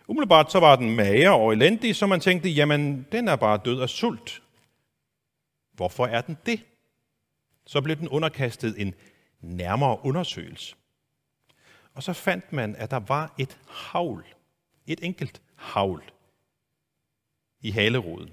Umiddelbart 0.09 0.53
så 0.53 0.61
var 0.61 0.77
den 0.77 0.97
mager 0.97 1.31
og 1.31 1.53
elendig, 1.53 1.97
så 1.97 2.07
man 2.07 2.21
tænkte, 2.21 2.49
jamen 2.49 3.07
den 3.13 3.29
er 3.29 3.37
bare 3.37 3.61
død 3.65 3.81
af 3.81 3.89
sult. 3.89 4.43
Hvorfor 5.73 6.07
er 6.07 6.21
den 6.21 6.37
det? 6.47 6.65
Så 7.67 7.81
blev 7.81 7.97
den 7.97 8.09
underkastet 8.09 8.81
en 8.81 8.95
nærmere 9.41 9.99
undersøgelse. 10.05 10.77
Og 11.95 12.03
så 12.03 12.13
fandt 12.13 12.53
man, 12.53 12.77
at 12.77 12.91
der 12.91 13.01
var 13.01 13.35
et 13.39 13.59
havl, 13.69 14.25
et 14.87 15.05
enkelt 15.05 15.43
havl 15.55 16.03
i 17.61 17.71
haleroden. 17.71 18.31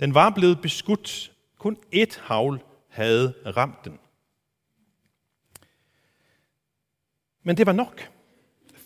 Den 0.00 0.14
var 0.14 0.30
blevet 0.30 0.60
beskudt. 0.62 1.32
Kun 1.58 1.76
ét 1.94 2.20
havl 2.20 2.64
havde 2.88 3.34
ramt 3.46 3.84
den. 3.84 3.98
Men 7.46 7.56
det 7.56 7.66
var 7.66 7.72
nok, 7.72 8.08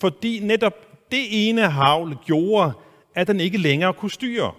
fordi 0.01 0.39
netop 0.39 0.75
det 1.11 1.49
ene 1.49 1.71
havl 1.71 2.17
gjorde, 2.27 2.73
at 3.15 3.27
den 3.27 3.41
ikke 3.41 3.59
længere 3.59 3.93
kunne 3.93 4.11
styre. 4.11 4.53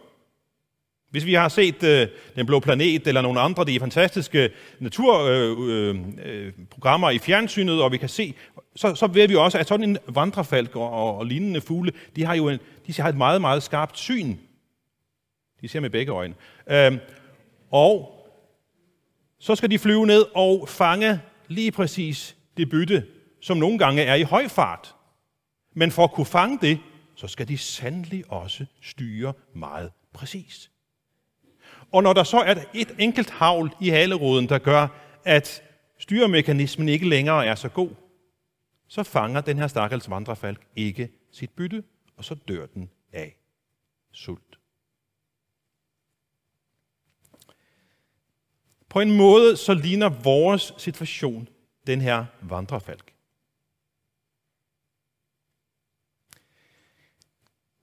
Hvis 1.10 1.26
vi 1.26 1.34
har 1.34 1.50
set 1.50 1.84
øh, 1.84 2.08
Den 2.36 2.46
Blå 2.46 2.60
Planet 2.60 3.08
eller 3.08 3.22
nogle 3.22 3.40
andre 3.40 3.66
de 3.66 3.80
fantastiske 3.80 4.50
naturprogrammer 4.80 7.10
øh, 7.10 7.10
øh, 7.10 7.10
øh 7.10 7.16
i 7.16 7.20
fjernsynet, 7.20 7.82
og 7.82 7.92
vi 7.92 7.98
kan 7.98 8.10
se, 8.10 8.34
så, 8.76 8.96
så 8.96 9.08
ved 9.08 9.28
vi 9.28 9.36
også, 9.36 9.58
at 9.58 9.68
sådan 9.68 9.90
en 9.90 9.98
vandrefalk 10.08 10.76
og, 10.76 10.90
og, 10.90 11.18
og 11.18 11.26
lignende 11.26 11.62
fugle, 11.62 11.92
de 12.16 12.26
har 12.26 12.36
jo 12.36 12.50
en, 12.50 12.60
de 12.88 13.02
har 13.02 13.10
et 13.10 13.18
meget, 13.18 13.42
meget 13.42 13.64
skarpt 13.64 14.00
syn. 14.00 14.36
De 15.62 15.68
ser 15.68 15.80
med 15.80 15.90
begge 15.90 16.12
øjne. 16.12 16.34
Øh, 16.70 16.98
og 17.72 18.18
så 19.40 19.56
skal 19.56 19.72
de 19.72 19.80
flyve 19.80 20.08
ned 20.08 20.26
og 20.36 20.70
fange 20.70 21.20
lige 21.48 21.72
præcis 21.72 22.36
det 22.58 22.70
bytte, 22.70 23.04
som 23.42 23.58
nogle 23.58 23.78
gange 23.78 24.02
er 24.02 24.16
i 24.16 24.24
høj 24.24 24.48
fart. 24.48 24.96
Men 25.74 25.92
for 25.92 26.04
at 26.04 26.12
kunne 26.12 26.26
fange 26.26 26.60
det, 26.62 26.80
så 27.16 27.28
skal 27.28 27.48
de 27.48 27.58
sandelig 27.58 28.32
også 28.32 28.66
styre 28.82 29.34
meget 29.54 29.92
præcis. 30.14 30.72
Og 31.92 32.04
når 32.04 32.14
der 32.14 32.24
så 32.24 32.38
er 32.38 32.56
et 32.74 32.96
enkelt 33.00 33.30
havl 33.30 33.72
i 33.82 33.90
haleroden, 33.90 34.50
der 34.50 34.58
gør, 34.60 34.88
at 35.26 35.64
styremekanismen 35.98 36.90
ikke 36.90 37.10
længere 37.10 37.46
er 37.46 37.56
så 37.56 37.70
god, 37.70 37.90
så 38.88 39.04
fanger 39.04 39.42
den 39.42 39.58
her 39.58 39.68
stakkels 39.68 40.10
vandrefalk 40.10 40.68
ikke 40.76 41.10
sit 41.32 41.50
bytte, 41.50 41.84
og 42.18 42.26
så 42.26 42.36
dør 42.36 42.66
den 42.66 42.90
af 43.14 43.36
sult. 44.12 44.60
På 48.90 49.00
en 49.00 49.12
måde 49.12 49.58
så 49.58 49.74
ligner 49.74 50.10
vores 50.10 50.74
situation 50.78 51.48
den 51.88 52.02
her 52.02 52.26
vandrefalk. 52.42 53.11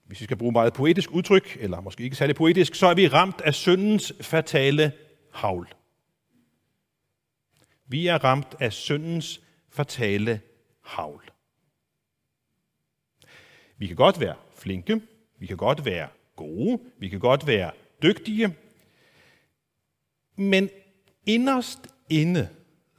Hvis 0.09 0.21
vi 0.21 0.25
skal 0.25 0.37
bruge 0.37 0.53
meget 0.53 0.73
poetisk 0.73 1.11
udtryk, 1.11 1.57
eller 1.61 1.81
måske 1.81 2.05
ikke 2.05 2.17
særlig 2.17 2.37
poetisk, 2.37 2.75
så 2.75 2.87
er 2.87 2.95
vi 2.95 3.09
ramt 3.09 3.41
af 3.41 3.55
syndens 3.55 4.13
fatale 4.21 4.93
havl. 5.33 5.69
Vi 7.87 8.07
er 8.07 8.25
ramt 8.25 8.57
af 8.61 8.73
syndens 8.73 9.41
fatale 9.71 10.41
havl. 10.85 11.23
Vi 13.79 13.87
kan 13.87 13.97
godt 13.97 14.21
være 14.21 14.35
flinke, 14.55 15.01
vi 15.39 15.47
kan 15.47 15.57
godt 15.57 15.85
være 15.85 16.09
gode, 16.37 16.81
vi 16.99 17.09
kan 17.09 17.21
godt 17.21 17.47
være 17.47 17.71
dygtige, 18.03 18.57
men 20.37 20.71
inderst 21.27 21.79
inde, 22.11 22.49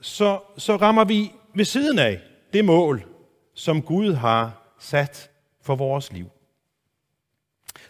så, 0.01 0.39
så 0.58 0.75
rammer 0.75 1.04
vi 1.04 1.32
ved 1.56 1.66
siden 1.66 2.00
af 2.00 2.22
det 2.54 2.66
mål, 2.66 3.06
som 3.54 3.82
Gud 3.82 4.13
har 4.13 4.74
sat 4.80 5.32
for 5.62 5.75
vores 5.75 6.12
liv. 6.12 6.30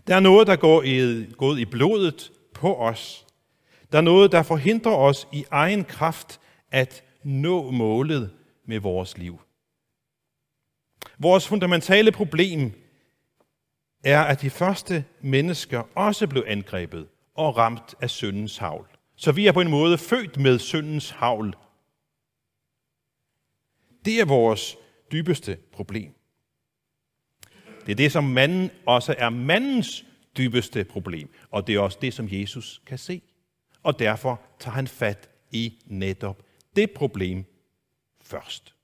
Der 0.07 0.15
er 0.15 0.19
noget, 0.19 0.47
der 0.47 0.55
går 0.55 0.83
i, 0.83 1.25
gået 1.37 1.59
i 1.59 1.65
blodet 1.65 2.31
på 2.53 2.75
os. 2.75 3.27
Der 3.91 3.97
er 3.97 4.01
noget, 4.01 4.31
der 4.31 4.43
forhindrer 4.43 4.95
os 4.95 5.27
i 5.33 5.45
egen 5.51 5.83
kraft 5.83 6.39
at 6.71 7.03
nå 7.23 7.71
målet 7.71 8.33
med 8.65 8.79
vores 8.79 9.17
liv. 9.17 9.41
Vores 11.19 11.47
fundamentale 11.47 12.11
problem 12.11 12.71
er, 14.03 14.21
at 14.21 14.41
de 14.41 14.49
første 14.49 15.05
mennesker 15.21 15.83
også 15.95 16.27
blev 16.27 16.43
angrebet 16.47 17.07
og 17.35 17.57
ramt 17.57 17.95
af 18.01 18.09
syndens 18.09 18.57
havl. 18.57 18.87
Så 19.15 19.31
vi 19.31 19.47
er 19.47 19.51
på 19.51 19.61
en 19.61 19.69
måde 19.69 19.97
født 19.97 20.37
med 20.37 20.59
syndens 20.59 21.09
havl. 21.09 21.55
Det 24.05 24.19
er 24.21 24.25
vores 24.25 24.77
dybeste 25.11 25.57
problem. 25.71 26.18
Det 27.89 27.93
er 27.93 27.97
det, 27.97 28.11
som 28.11 28.23
manden 28.23 28.71
også 28.85 29.15
er 29.17 29.29
mandens 29.29 30.05
dybeste 30.37 30.83
problem. 30.83 31.29
Og 31.51 31.67
det 31.67 31.75
er 31.75 31.79
også 31.79 31.97
det, 32.01 32.13
som 32.13 32.27
Jesus 32.31 32.81
kan 32.85 32.97
se. 32.97 33.21
Og 33.83 33.99
derfor 33.99 34.41
tager 34.59 34.75
han 34.75 34.87
fat 34.87 35.29
i 35.51 35.73
netop 35.85 36.43
det 36.75 36.91
problem 36.91 37.45
først. 38.21 38.75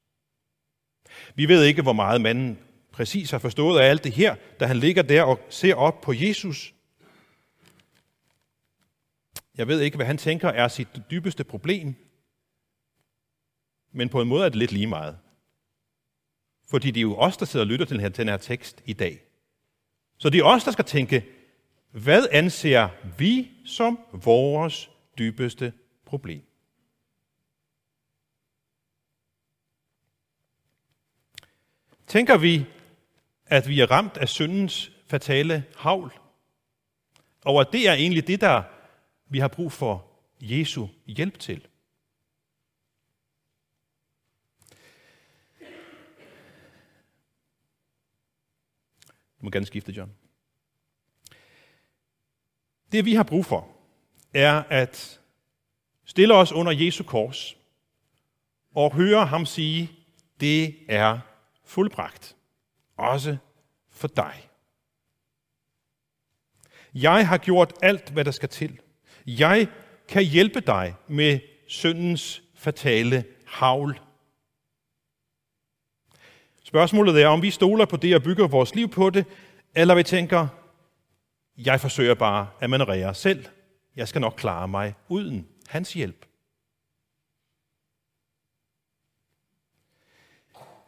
Vi 1.36 1.46
ved 1.48 1.64
ikke, 1.64 1.82
hvor 1.82 1.94
meget 1.94 2.22
manden 2.22 2.60
præcis 2.92 3.32
har 3.32 3.40
forstået 3.40 3.80
af 3.80 3.90
alt 3.90 4.04
det 4.04 4.12
her, 4.12 4.36
da 4.60 4.66
han 4.66 4.78
ligger 4.78 5.02
der 5.02 5.24
og 5.24 5.40
ser 5.50 5.76
op 5.76 6.02
på 6.02 6.14
Jesus. 6.14 6.74
Jeg 9.58 9.68
ved 9.68 9.82
ikke, 9.82 9.96
hvad 9.96 10.06
han 10.06 10.18
tænker 10.18 10.50
er 10.50 10.68
sit 10.68 10.88
dybeste 11.12 11.44
problem, 11.44 11.96
men 13.92 14.10
på 14.10 14.22
en 14.22 14.28
måde 14.28 14.46
er 14.46 14.50
det 14.50 14.60
lidt 14.60 14.72
lige 14.72 14.88
meget. 14.88 15.18
Fordi 16.70 16.92
det 16.92 17.00
er 17.00 17.02
jo 17.02 17.18
os, 17.18 17.38
der 17.38 17.46
sidder 17.46 17.66
og 17.66 17.68
lytter 17.68 17.86
til 17.86 17.96
den 17.96 18.02
her, 18.02 18.10
til 18.10 18.26
den 18.26 18.30
her 18.30 18.38
tekst 18.38 18.84
i 18.86 18.94
dag. 18.94 19.22
Så 20.18 20.30
det 20.30 20.40
er 20.40 20.44
os, 20.44 20.64
der 20.64 20.72
skal 20.72 20.86
tænke, 20.86 21.26
hvad 21.92 22.28
anser 22.32 22.90
vi 23.18 23.52
som 23.66 24.00
vores 24.12 24.90
dybeste 25.18 25.74
problem? 26.06 26.42
Tænker 32.08 32.38
vi, 32.38 32.66
at 33.46 33.68
vi 33.68 33.80
er 33.80 33.92
ramt 33.92 34.18
af 34.18 34.30
syndens 34.30 34.92
fatale 35.08 35.64
havl, 35.76 36.14
og 37.46 37.62
at 37.62 37.68
det 37.72 37.88
er 37.88 37.94
egentlig 37.94 38.28
det, 38.28 38.42
der 38.42 38.64
vi 39.30 39.40
har 39.40 39.48
brug 39.48 39.72
for 39.72 40.06
Jesu 40.42 40.88
hjælp 41.08 41.40
til? 41.40 41.68
Må 49.46 49.52
gerne 49.52 49.66
skifte, 49.66 49.92
John. 49.92 50.12
Det 52.92 53.06
vi 53.06 53.14
har 53.14 53.24
brug 53.24 53.46
for, 53.46 53.68
er 54.34 54.64
at 54.70 55.20
stille 56.06 56.34
os 56.34 56.52
under 56.52 56.72
Jesu 56.72 57.04
kors 57.04 57.58
og 58.76 58.94
høre 58.94 59.26
ham 59.26 59.46
sige, 59.46 59.92
det 60.40 60.76
er 60.88 61.20
fuldbragt. 61.64 62.36
Også 62.98 63.38
for 63.90 64.08
dig. 64.08 64.50
Jeg 66.94 67.28
har 67.28 67.38
gjort 67.38 67.74
alt, 67.82 68.10
hvad 68.10 68.26
der 68.26 68.32
skal 68.32 68.50
til. 68.50 68.80
Jeg 69.28 69.68
kan 70.08 70.24
hjælpe 70.24 70.60
dig 70.60 70.96
med 71.08 71.40
syndens 71.68 72.44
fatale 72.56 73.26
havl. 73.46 74.00
Spørgsmålet 76.68 77.22
er, 77.22 77.28
om 77.28 77.42
vi 77.42 77.52
stoler 77.52 77.86
på 77.86 77.98
det 77.98 78.16
og 78.16 78.24
bygger 78.24 78.48
vores 78.48 78.76
liv 78.76 78.90
på 78.90 79.10
det, 79.10 79.26
eller 79.76 79.96
vi 79.96 80.04
tænker, 80.04 80.48
jeg 81.58 81.82
forsøger 81.82 82.14
bare 82.14 82.48
at 82.60 82.70
manøvrere 82.70 83.16
selv. 83.16 83.46
Jeg 83.96 84.08
skal 84.08 84.22
nok 84.22 84.34
klare 84.38 84.68
mig 84.68 84.94
uden 85.08 85.48
hans 85.68 85.94
hjælp. 85.94 86.26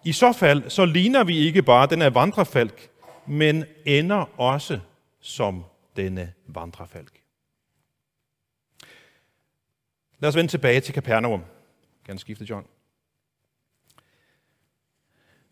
I 0.04 0.12
så 0.12 0.34
fald, 0.34 0.70
så 0.70 0.86
ligner 0.86 1.24
vi 1.24 1.38
ikke 1.38 1.64
bare 1.64 1.88
den 1.88 2.14
vandrefalk, 2.14 2.90
men 3.28 3.66
ender 3.86 4.40
også 4.40 4.80
som 5.20 5.66
denne 5.96 6.34
vandrefalk. 6.48 7.22
Lad 10.20 10.30
os 10.30 10.36
vende 10.36 10.52
tilbage 10.52 10.82
til 10.82 10.96
Capernaum. 10.96 11.44
Kan 12.06 12.18
skifte, 12.18 12.46
John. 12.50 12.68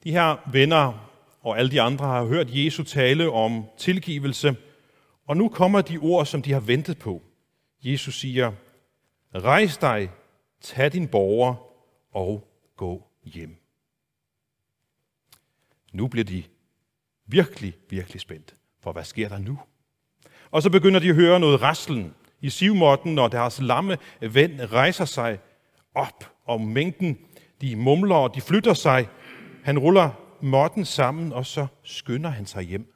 De 0.05 0.12
her 0.12 0.50
venner 0.51 1.09
og 1.41 1.59
alle 1.59 1.71
de 1.71 1.81
andre 1.81 2.05
har 2.05 2.25
hørt 2.25 2.47
Jesu 2.50 2.83
tale 2.83 3.31
om 3.31 3.65
tilgivelse, 3.77 4.55
og 5.27 5.38
nu 5.38 5.50
kommer 5.50 5.81
de 5.81 5.97
ord, 5.97 6.25
som 6.25 6.41
de 6.41 6.53
har 6.53 6.59
ventet 6.59 7.00
på. 7.00 7.21
Jesus 7.83 8.19
siger, 8.19 8.51
rejs 9.35 9.77
dig, 9.77 10.12
tag 10.62 10.93
din 10.93 11.07
borger 11.07 11.55
og 12.12 12.47
gå 12.77 13.03
hjem. 13.24 13.55
Nu 15.93 16.07
bliver 16.07 16.24
de 16.24 16.43
virkelig, 17.25 17.74
virkelig 17.89 18.21
spændt, 18.21 18.55
for 18.83 18.91
hvad 18.91 19.03
sker 19.03 19.29
der 19.29 19.38
nu? 19.38 19.59
Og 20.51 20.62
så 20.62 20.69
begynder 20.69 21.00
de 21.00 21.09
at 21.09 21.15
høre 21.15 21.39
noget 21.39 21.62
raslen 21.62 22.13
i 22.41 22.50
sivmotten, 22.50 23.15
når 23.15 23.27
deres 23.27 23.62
lamme 23.62 23.97
ven 24.21 24.71
rejser 24.71 25.05
sig 25.05 25.39
op, 25.95 26.31
og 26.45 26.62
mængden 26.62 27.17
de 27.62 27.75
mumler 27.75 28.15
og 28.15 28.35
de 28.35 28.41
flytter 28.41 28.74
sig. 28.74 29.07
Han 29.65 29.79
ruller 29.79 30.12
måtten 30.41 30.86
sammen, 30.86 31.34
og 31.34 31.45
så 31.45 31.67
skynder 31.84 32.29
han 32.29 32.45
sig 32.45 32.63
hjem. 32.63 32.93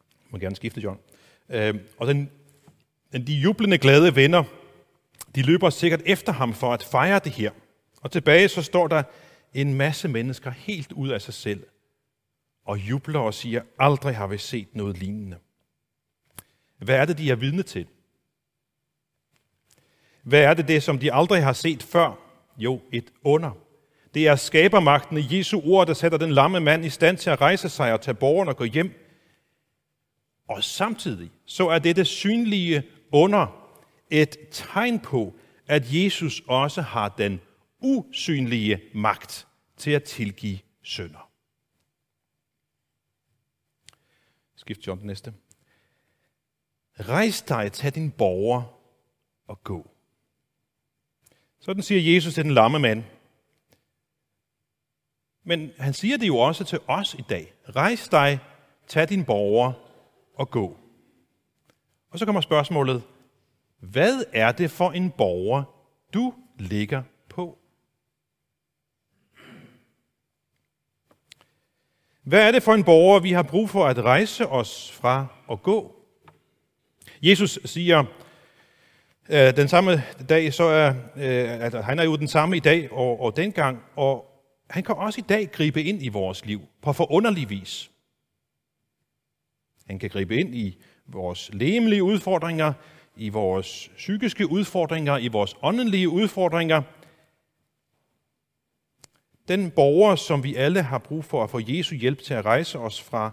Jeg 0.00 0.30
må 0.30 0.38
gerne 0.38 0.56
skifte, 0.56 0.80
John. 0.80 1.00
Øh, 1.48 1.74
og 1.96 2.06
den, 2.06 2.30
den, 3.12 3.26
de 3.26 3.32
jublende 3.32 3.78
glade 3.78 4.16
venner, 4.16 4.44
de 5.34 5.42
løber 5.42 5.70
sikkert 5.70 6.02
efter 6.06 6.32
ham 6.32 6.54
for 6.54 6.72
at 6.72 6.82
fejre 6.82 7.18
det 7.24 7.32
her. 7.32 7.50
Og 8.00 8.12
tilbage 8.12 8.48
så 8.48 8.62
står 8.62 8.88
der 8.88 9.02
en 9.54 9.74
masse 9.74 10.08
mennesker 10.08 10.50
helt 10.50 10.92
ud 10.92 11.08
af 11.08 11.22
sig 11.22 11.34
selv 11.34 11.66
og 12.64 12.78
jubler 12.78 13.20
og 13.20 13.34
siger, 13.34 13.62
aldrig 13.78 14.16
har 14.16 14.26
vi 14.26 14.38
set 14.38 14.68
noget 14.74 14.98
lignende. 14.98 15.38
Hvad 16.78 16.96
er 16.96 17.04
det, 17.04 17.18
de 17.18 17.30
er 17.30 17.36
vidne 17.36 17.62
til? 17.62 17.86
Hvad 20.22 20.42
er 20.42 20.54
det, 20.54 20.68
det 20.68 20.82
som 20.82 20.98
de 20.98 21.12
aldrig 21.12 21.44
har 21.44 21.52
set 21.52 21.82
før? 21.82 22.27
Jo, 22.58 22.80
et 22.92 23.12
under. 23.24 23.50
Det 24.14 24.28
er 24.28 24.36
skabermagten 24.36 25.18
i 25.18 25.36
Jesu 25.36 25.60
ord, 25.64 25.86
der 25.86 25.94
sætter 25.94 26.18
den 26.18 26.30
lamme 26.30 26.60
mand 26.60 26.84
i 26.84 26.90
stand 26.90 27.18
til 27.18 27.30
at 27.30 27.40
rejse 27.40 27.68
sig 27.68 27.92
og 27.92 28.00
tage 28.00 28.14
borgeren 28.14 28.48
og 28.48 28.56
gå 28.56 28.64
hjem. 28.64 28.92
Og 30.48 30.64
samtidig 30.64 31.30
så 31.44 31.68
er 31.68 31.78
dette 31.78 32.04
synlige 32.04 32.82
under 33.12 33.46
et 34.10 34.36
tegn 34.50 35.00
på, 35.00 35.34
at 35.66 35.94
Jesus 35.94 36.42
også 36.48 36.82
har 36.82 37.08
den 37.08 37.40
usynlige 37.80 38.80
magt 38.94 39.46
til 39.76 39.90
at 39.90 40.02
tilgive 40.02 40.58
synder. 40.82 41.30
Skift 44.56 44.86
John 44.86 44.98
den 44.98 45.06
næste. 45.06 45.34
Rejs 47.00 47.42
dig, 47.42 47.72
tag 47.72 47.94
din 47.94 48.10
borger 48.10 48.62
og 49.46 49.62
gå. 49.64 49.90
Sådan 51.60 51.82
siger 51.82 52.14
Jesus 52.14 52.34
til 52.34 52.44
den 52.44 52.54
lamme 52.54 52.78
mand. 52.78 53.04
Men 55.44 55.70
han 55.78 55.94
siger 55.94 56.16
det 56.16 56.26
jo 56.26 56.38
også 56.38 56.64
til 56.64 56.78
os 56.86 57.14
i 57.14 57.22
dag. 57.28 57.52
Rejs 57.76 58.08
dig, 58.08 58.38
tag 58.86 59.08
din 59.08 59.24
borger 59.24 59.72
og 60.34 60.50
gå. 60.50 60.76
Og 62.10 62.18
så 62.18 62.24
kommer 62.24 62.40
spørgsmålet, 62.40 63.02
hvad 63.78 64.24
er 64.32 64.52
det 64.52 64.70
for 64.70 64.90
en 64.90 65.10
borger, 65.10 65.64
du 66.14 66.34
ligger 66.58 67.02
på? 67.28 67.58
Hvad 72.22 72.46
er 72.46 72.52
det 72.52 72.62
for 72.62 72.74
en 72.74 72.84
borger, 72.84 73.20
vi 73.20 73.32
har 73.32 73.42
brug 73.42 73.70
for 73.70 73.86
at 73.86 73.98
rejse 73.98 74.46
os 74.46 74.92
fra 74.92 75.26
og 75.46 75.62
gå? 75.62 75.94
Jesus 77.22 77.58
siger, 77.64 78.04
øh, 79.28 79.56
den 79.56 79.68
samme 79.68 80.02
dag, 80.28 80.54
så 80.54 80.64
er, 80.64 80.88
øh, 81.16 81.64
altså, 81.64 81.80
han 81.80 81.98
er 81.98 82.04
jo 82.04 82.16
den 82.16 82.28
samme 82.28 82.56
i 82.56 82.60
dag 82.60 82.92
og, 82.92 83.20
og 83.20 83.36
dengang, 83.36 83.82
og 83.96 84.24
han 84.70 84.82
kan 84.82 84.94
også 84.94 85.20
i 85.20 85.24
dag 85.28 85.50
gribe 85.52 85.82
ind 85.82 86.02
i 86.02 86.08
vores 86.08 86.44
liv 86.44 86.60
på 86.82 86.92
forunderlig 86.92 87.50
vis. 87.50 87.90
Han 89.86 89.98
kan 89.98 90.10
gribe 90.10 90.36
ind 90.36 90.54
i 90.54 90.78
vores 91.06 91.50
lemlige 91.52 92.02
udfordringer, 92.02 92.72
i 93.16 93.28
vores 93.28 93.90
psykiske 93.96 94.50
udfordringer, 94.50 95.18
i 95.18 95.28
vores 95.28 95.56
åndelige 95.62 96.08
udfordringer. 96.08 96.82
Den 99.48 99.70
borger, 99.70 100.16
som 100.16 100.44
vi 100.44 100.54
alle 100.54 100.82
har 100.82 100.98
brug 100.98 101.24
for 101.24 101.44
at 101.44 101.50
få 101.50 101.60
Jesu 101.66 101.94
hjælp 101.94 102.22
til 102.22 102.34
at 102.34 102.44
rejse 102.44 102.78
os 102.78 103.02
fra, 103.02 103.30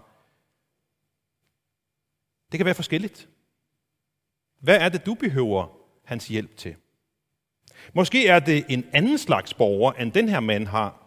det 2.51 2.59
kan 2.59 2.65
være 2.65 2.75
forskelligt. 2.75 3.29
Hvad 4.59 4.77
er 4.77 4.89
det, 4.89 5.05
du 5.05 5.13
behøver 5.13 5.84
hans 6.05 6.27
hjælp 6.27 6.57
til? 6.57 6.75
Måske 7.93 8.27
er 8.27 8.39
det 8.39 8.65
en 8.69 8.85
anden 8.93 9.17
slags 9.17 9.53
borger, 9.53 9.91
end 9.91 10.11
den 10.11 10.29
her 10.29 10.39
mand 10.39 10.67
har. 10.67 11.01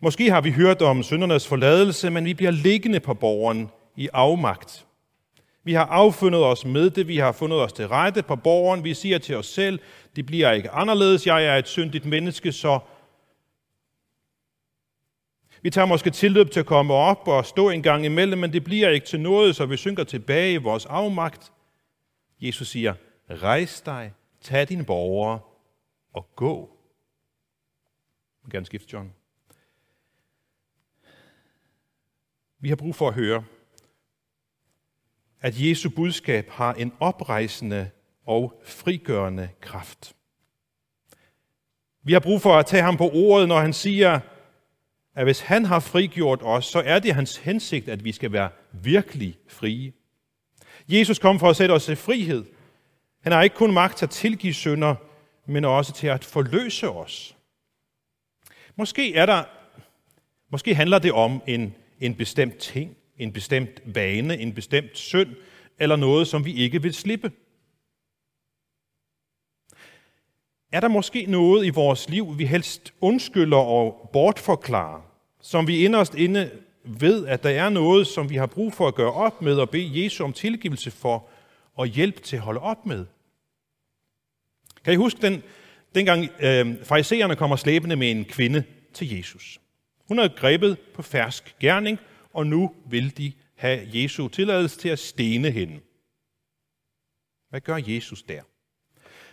Måske 0.00 0.30
har 0.30 0.40
vi 0.40 0.50
hørt 0.50 0.82
om 0.82 1.02
syndernes 1.02 1.48
forladelse, 1.48 2.10
men 2.10 2.24
vi 2.24 2.34
bliver 2.34 2.50
liggende 2.50 3.00
på 3.00 3.14
borgeren 3.14 3.70
i 3.96 4.08
afmagt. 4.12 4.86
Vi 5.64 5.72
har 5.72 5.84
affundet 5.86 6.44
os 6.44 6.64
med 6.64 6.90
det, 6.90 7.08
vi 7.08 7.16
har 7.16 7.32
fundet 7.32 7.60
os 7.60 7.72
til 7.72 7.88
rette 7.88 8.22
på 8.22 8.36
borgeren, 8.36 8.84
vi 8.84 8.94
siger 8.94 9.18
til 9.18 9.36
os 9.36 9.46
selv, 9.46 9.80
det 10.16 10.26
bliver 10.26 10.52
ikke 10.52 10.70
anderledes, 10.70 11.26
jeg 11.26 11.44
er 11.44 11.56
et 11.56 11.68
syndigt 11.68 12.04
menneske, 12.04 12.52
så 12.52 12.78
vi 15.62 15.70
tager 15.70 15.86
måske 15.86 16.10
tilløb 16.10 16.50
til 16.50 16.60
at 16.60 16.66
komme 16.66 16.94
op 16.94 17.28
og 17.28 17.46
stå 17.46 17.70
en 17.70 17.82
gang 17.82 18.04
imellem, 18.04 18.38
men 18.38 18.52
det 18.52 18.64
bliver 18.64 18.88
ikke 18.88 19.06
til 19.06 19.20
noget, 19.20 19.56
så 19.56 19.66
vi 19.66 19.76
synker 19.76 20.04
tilbage 20.04 20.52
i 20.52 20.56
vores 20.56 20.86
afmagt. 20.86 21.52
Jesus 22.42 22.68
siger, 22.68 22.94
rejs 23.30 23.80
dig, 23.80 24.14
tag 24.40 24.68
din 24.68 24.84
borgere 24.84 25.40
og 26.12 26.36
gå. 26.36 26.78
Jeg 28.42 28.46
vil 28.46 28.52
gerne 28.52 28.66
skifte, 28.66 28.88
John. 28.92 29.12
Vi 32.58 32.68
har 32.68 32.76
brug 32.76 32.94
for 32.94 33.08
at 33.08 33.14
høre, 33.14 33.44
at 35.40 35.54
Jesu 35.60 35.90
budskab 35.90 36.48
har 36.48 36.74
en 36.74 36.92
oprejsende 37.00 37.90
og 38.26 38.62
frigørende 38.64 39.48
kraft. 39.60 40.16
Vi 42.02 42.12
har 42.12 42.20
brug 42.20 42.40
for 42.40 42.54
at 42.54 42.66
tage 42.66 42.82
ham 42.82 42.96
på 42.96 43.10
ordet, 43.10 43.48
når 43.48 43.60
han 43.60 43.72
siger, 43.72 44.20
at 45.14 45.24
hvis 45.24 45.40
han 45.40 45.64
har 45.64 45.80
frigjort 45.80 46.40
os, 46.42 46.66
så 46.66 46.80
er 46.80 46.98
det 46.98 47.14
hans 47.14 47.36
hensigt, 47.36 47.88
at 47.88 48.04
vi 48.04 48.12
skal 48.12 48.32
være 48.32 48.50
virkelig 48.72 49.38
frie. 49.48 49.92
Jesus 50.88 51.18
kom 51.18 51.38
for 51.38 51.50
at 51.50 51.56
sætte 51.56 51.72
os 51.72 51.88
i 51.88 51.94
frihed. 51.94 52.44
Han 53.22 53.32
har 53.32 53.42
ikke 53.42 53.56
kun 53.56 53.72
magt 53.72 53.98
til 53.98 54.06
at 54.06 54.10
tilgive 54.10 54.54
synder, 54.54 54.94
men 55.46 55.64
også 55.64 55.92
til 55.92 56.06
at 56.06 56.24
forløse 56.24 56.90
os. 56.90 57.36
Måske 58.76 59.14
er 59.14 59.26
der, 59.26 59.44
måske 60.50 60.74
handler 60.74 60.98
det 60.98 61.12
om 61.12 61.42
en, 61.46 61.74
en 62.00 62.14
bestemt 62.14 62.56
ting, 62.56 62.96
en 63.18 63.32
bestemt 63.32 63.82
vane, 63.84 64.38
en 64.38 64.54
bestemt 64.54 64.98
synd, 64.98 65.36
eller 65.78 65.96
noget, 65.96 66.28
som 66.28 66.44
vi 66.44 66.54
ikke 66.54 66.82
vil 66.82 66.94
slippe. 66.94 67.32
Er 70.72 70.80
der 70.80 70.88
måske 70.88 71.26
noget 71.26 71.66
i 71.66 71.70
vores 71.70 72.08
liv, 72.08 72.38
vi 72.38 72.46
helst 72.46 72.94
undskylder 73.00 73.56
og 73.56 74.10
bortforklarer, 74.12 75.02
som 75.40 75.66
vi 75.66 75.84
inderst 75.84 76.14
inde 76.14 76.50
ved, 76.84 77.26
at 77.26 77.42
der 77.42 77.50
er 77.50 77.68
noget, 77.68 78.06
som 78.06 78.30
vi 78.30 78.36
har 78.36 78.46
brug 78.46 78.72
for 78.72 78.88
at 78.88 78.94
gøre 78.94 79.12
op 79.12 79.42
med 79.42 79.58
og 79.58 79.70
bede 79.70 80.04
Jesu 80.04 80.24
om 80.24 80.32
tilgivelse 80.32 80.90
for 80.90 81.28
og 81.74 81.86
hjælp 81.86 82.22
til 82.22 82.36
at 82.36 82.42
holde 82.42 82.60
op 82.60 82.86
med? 82.86 83.06
Kan 84.84 84.92
I 84.92 84.96
huske 84.96 85.22
den, 85.22 85.42
dengang 85.94 86.28
øh, 86.40 86.84
farisæerne 86.84 87.36
kommer 87.36 87.56
slæbende 87.56 87.96
med 87.96 88.10
en 88.10 88.24
kvinde 88.24 88.64
til 88.92 89.16
Jesus? 89.16 89.60
Hun 90.08 90.18
er 90.18 90.28
grebet 90.28 90.78
på 90.94 91.02
fersk 91.02 91.56
gerning, 91.60 91.98
og 92.32 92.46
nu 92.46 92.74
vil 92.86 93.16
de 93.18 93.32
have 93.54 93.88
Jesu 93.94 94.28
tilladelse 94.28 94.78
til 94.78 94.88
at 94.88 94.98
stene 94.98 95.50
hende. 95.50 95.80
Hvad 97.50 97.60
gør 97.60 97.76
Jesus 97.76 98.22
der? 98.22 98.42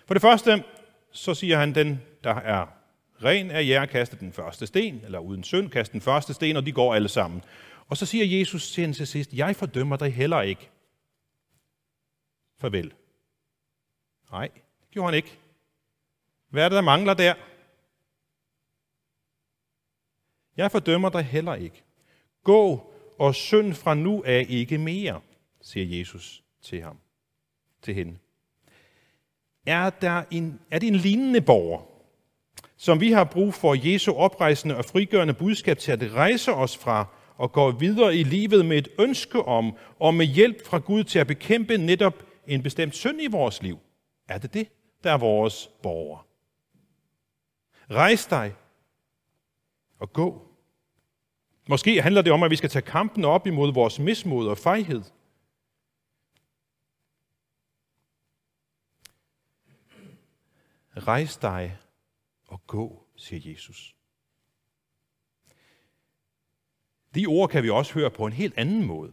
For 0.06 0.14
det 0.14 0.22
første, 0.22 0.64
så 1.12 1.34
siger 1.34 1.58
han, 1.58 1.76
den, 1.76 2.02
der 2.24 2.36
er 2.36 2.79
ren 3.24 3.52
af 3.52 3.68
jer, 3.68 3.86
kaste 3.86 4.20
den 4.20 4.34
første 4.34 4.68
sten, 4.68 5.02
eller 5.06 5.20
uden 5.20 5.44
synd, 5.44 5.70
kaste 5.70 5.94
den 5.94 6.02
første 6.02 6.34
sten, 6.34 6.58
og 6.58 6.66
de 6.66 6.72
går 6.72 6.96
alle 6.96 7.10
sammen. 7.10 7.42
Og 7.88 7.98
så 7.98 8.06
siger 8.06 8.40
Jesus 8.40 8.72
til 8.72 8.82
hende 8.82 8.98
til 8.98 9.08
sidst, 9.08 9.34
jeg 9.34 9.56
fordømmer 9.56 9.98
dig 9.98 10.14
heller 10.14 10.42
ikke. 10.42 10.70
Farvel. 12.58 12.94
Nej, 14.32 14.50
det 14.54 14.92
gjorde 14.92 15.08
han 15.08 15.16
ikke. 15.16 15.38
Hvad 16.50 16.66
er 16.66 16.70
det, 16.70 16.76
der 16.76 16.82
mangler 16.82 17.14
der? 17.14 17.36
Jeg 20.58 20.72
fordømmer 20.72 21.10
dig 21.10 21.24
heller 21.24 21.56
ikke. 21.56 21.84
Gå 22.44 22.94
og 23.20 23.36
synd 23.36 23.74
fra 23.74 23.94
nu 23.94 24.24
af 24.26 24.46
ikke 24.50 24.78
mere, 24.78 25.22
siger 25.62 26.00
Jesus 26.00 26.44
til 26.62 26.82
ham, 26.82 26.98
til 27.82 27.94
hende. 27.94 28.18
Er, 29.66 29.90
der 29.90 30.24
en, 30.32 30.60
er 30.72 30.80
det 30.80 30.88
en 30.88 30.96
lignende 30.96 31.42
borger, 31.42 31.99
som 32.82 33.00
vi 33.00 33.12
har 33.12 33.24
brug 33.24 33.54
for 33.54 33.88
Jesu 33.88 34.14
oprejsende 34.14 34.78
og 34.78 34.86
frigørende 34.86 35.34
budskab 35.34 35.78
til 35.78 35.92
at 35.92 36.14
rejse 36.14 36.54
os 36.54 36.78
fra 36.78 37.06
og 37.38 37.52
gå 37.52 37.72
videre 37.72 38.16
i 38.16 38.24
livet 38.24 38.66
med 38.66 38.78
et 38.78 38.88
ønske 39.00 39.42
om 39.42 39.78
og 40.00 40.14
med 40.14 40.26
hjælp 40.26 40.66
fra 40.66 40.78
Gud 40.78 41.04
til 41.04 41.20
at 41.20 41.28
bekæmpe 41.28 41.78
netop 41.78 42.24
en 42.48 42.64
bestemt 42.64 42.96
synd 42.96 43.22
i 43.22 43.28
vores 43.28 43.62
liv. 43.62 43.80
Er 44.28 44.38
det 44.38 44.54
det, 44.54 44.68
der 45.04 45.12
er 45.12 45.18
vores 45.18 45.70
borger? 45.84 46.28
Rejs 47.92 48.26
dig 48.26 48.56
og 50.00 50.14
gå. 50.14 50.48
Måske 51.70 52.02
handler 52.02 52.22
det 52.22 52.34
om, 52.34 52.44
at 52.44 52.52
vi 52.52 52.56
skal 52.56 52.70
tage 52.70 52.86
kampen 52.86 53.26
op 53.26 53.48
imod 53.48 53.74
vores 53.74 54.00
mismod 54.00 54.48
og 54.48 54.58
fejhed. 54.58 55.04
Rejs 60.98 61.38
dig 61.38 61.78
gå, 62.70 63.04
siger 63.16 63.52
Jesus. 63.52 63.96
De 67.16 67.26
ord 67.26 67.50
kan 67.50 67.64
vi 67.64 67.70
også 67.70 67.94
høre 67.94 68.12
på 68.12 68.26
en 68.26 68.34
helt 68.34 68.54
anden 68.58 68.86
måde. 68.86 69.12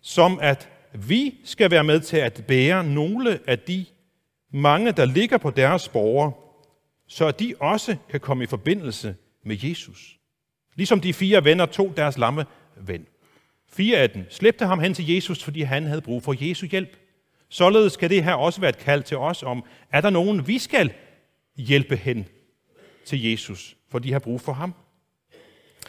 Som 0.00 0.38
at 0.42 0.68
vi 0.94 1.40
skal 1.44 1.70
være 1.70 1.84
med 1.84 2.00
til 2.00 2.16
at 2.16 2.44
bære 2.48 2.84
nogle 2.84 3.40
af 3.46 3.58
de 3.58 3.86
mange, 4.50 4.92
der 4.92 5.04
ligger 5.04 5.38
på 5.38 5.50
deres 5.50 5.88
borgere, 5.88 6.32
så 7.06 7.30
de 7.30 7.54
også 7.60 7.96
kan 8.10 8.20
komme 8.20 8.44
i 8.44 8.46
forbindelse 8.46 9.16
med 9.42 9.56
Jesus. 9.62 10.18
Ligesom 10.74 11.00
de 11.00 11.14
fire 11.14 11.44
venner 11.44 11.66
tog 11.66 11.96
deres 11.96 12.18
lamme 12.18 12.46
ven. 12.76 13.06
Fire 13.68 13.98
af 13.98 14.10
dem 14.10 14.30
slæbte 14.30 14.66
ham 14.66 14.80
hen 14.80 14.94
til 14.94 15.14
Jesus, 15.14 15.44
fordi 15.44 15.60
han 15.62 15.84
havde 15.84 16.02
brug 16.02 16.22
for 16.22 16.48
Jesu 16.48 16.66
hjælp. 16.66 16.96
Således 17.48 17.92
skal 17.92 18.10
det 18.10 18.24
her 18.24 18.34
også 18.34 18.60
være 18.60 18.70
et 18.70 18.78
kald 18.78 19.02
til 19.02 19.16
os 19.16 19.42
om, 19.42 19.64
er 19.90 20.00
der 20.00 20.10
nogen, 20.10 20.46
vi 20.46 20.58
skal 20.58 20.94
hjælpe 21.56 21.96
hen 21.96 22.28
til 23.04 23.30
Jesus, 23.30 23.76
for 23.90 23.98
de 23.98 24.12
har 24.12 24.18
brug 24.18 24.40
for 24.40 24.52
ham. 24.52 24.74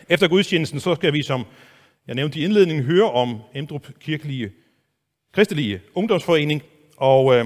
Efter 0.09 0.27
gudstjenesten, 0.27 0.79
så 0.79 0.95
skal 0.95 1.13
vi, 1.13 1.23
som 1.23 1.45
jeg 2.07 2.15
nævnte 2.15 2.39
i 2.39 2.43
indledningen, 2.43 2.85
høre 2.85 3.11
om 3.11 3.41
Emdrup 3.53 3.87
Kirkelige 3.99 4.51
Kristelige 5.31 5.81
Ungdomsforening, 5.95 6.63
og 6.97 7.35
øh, 7.35 7.45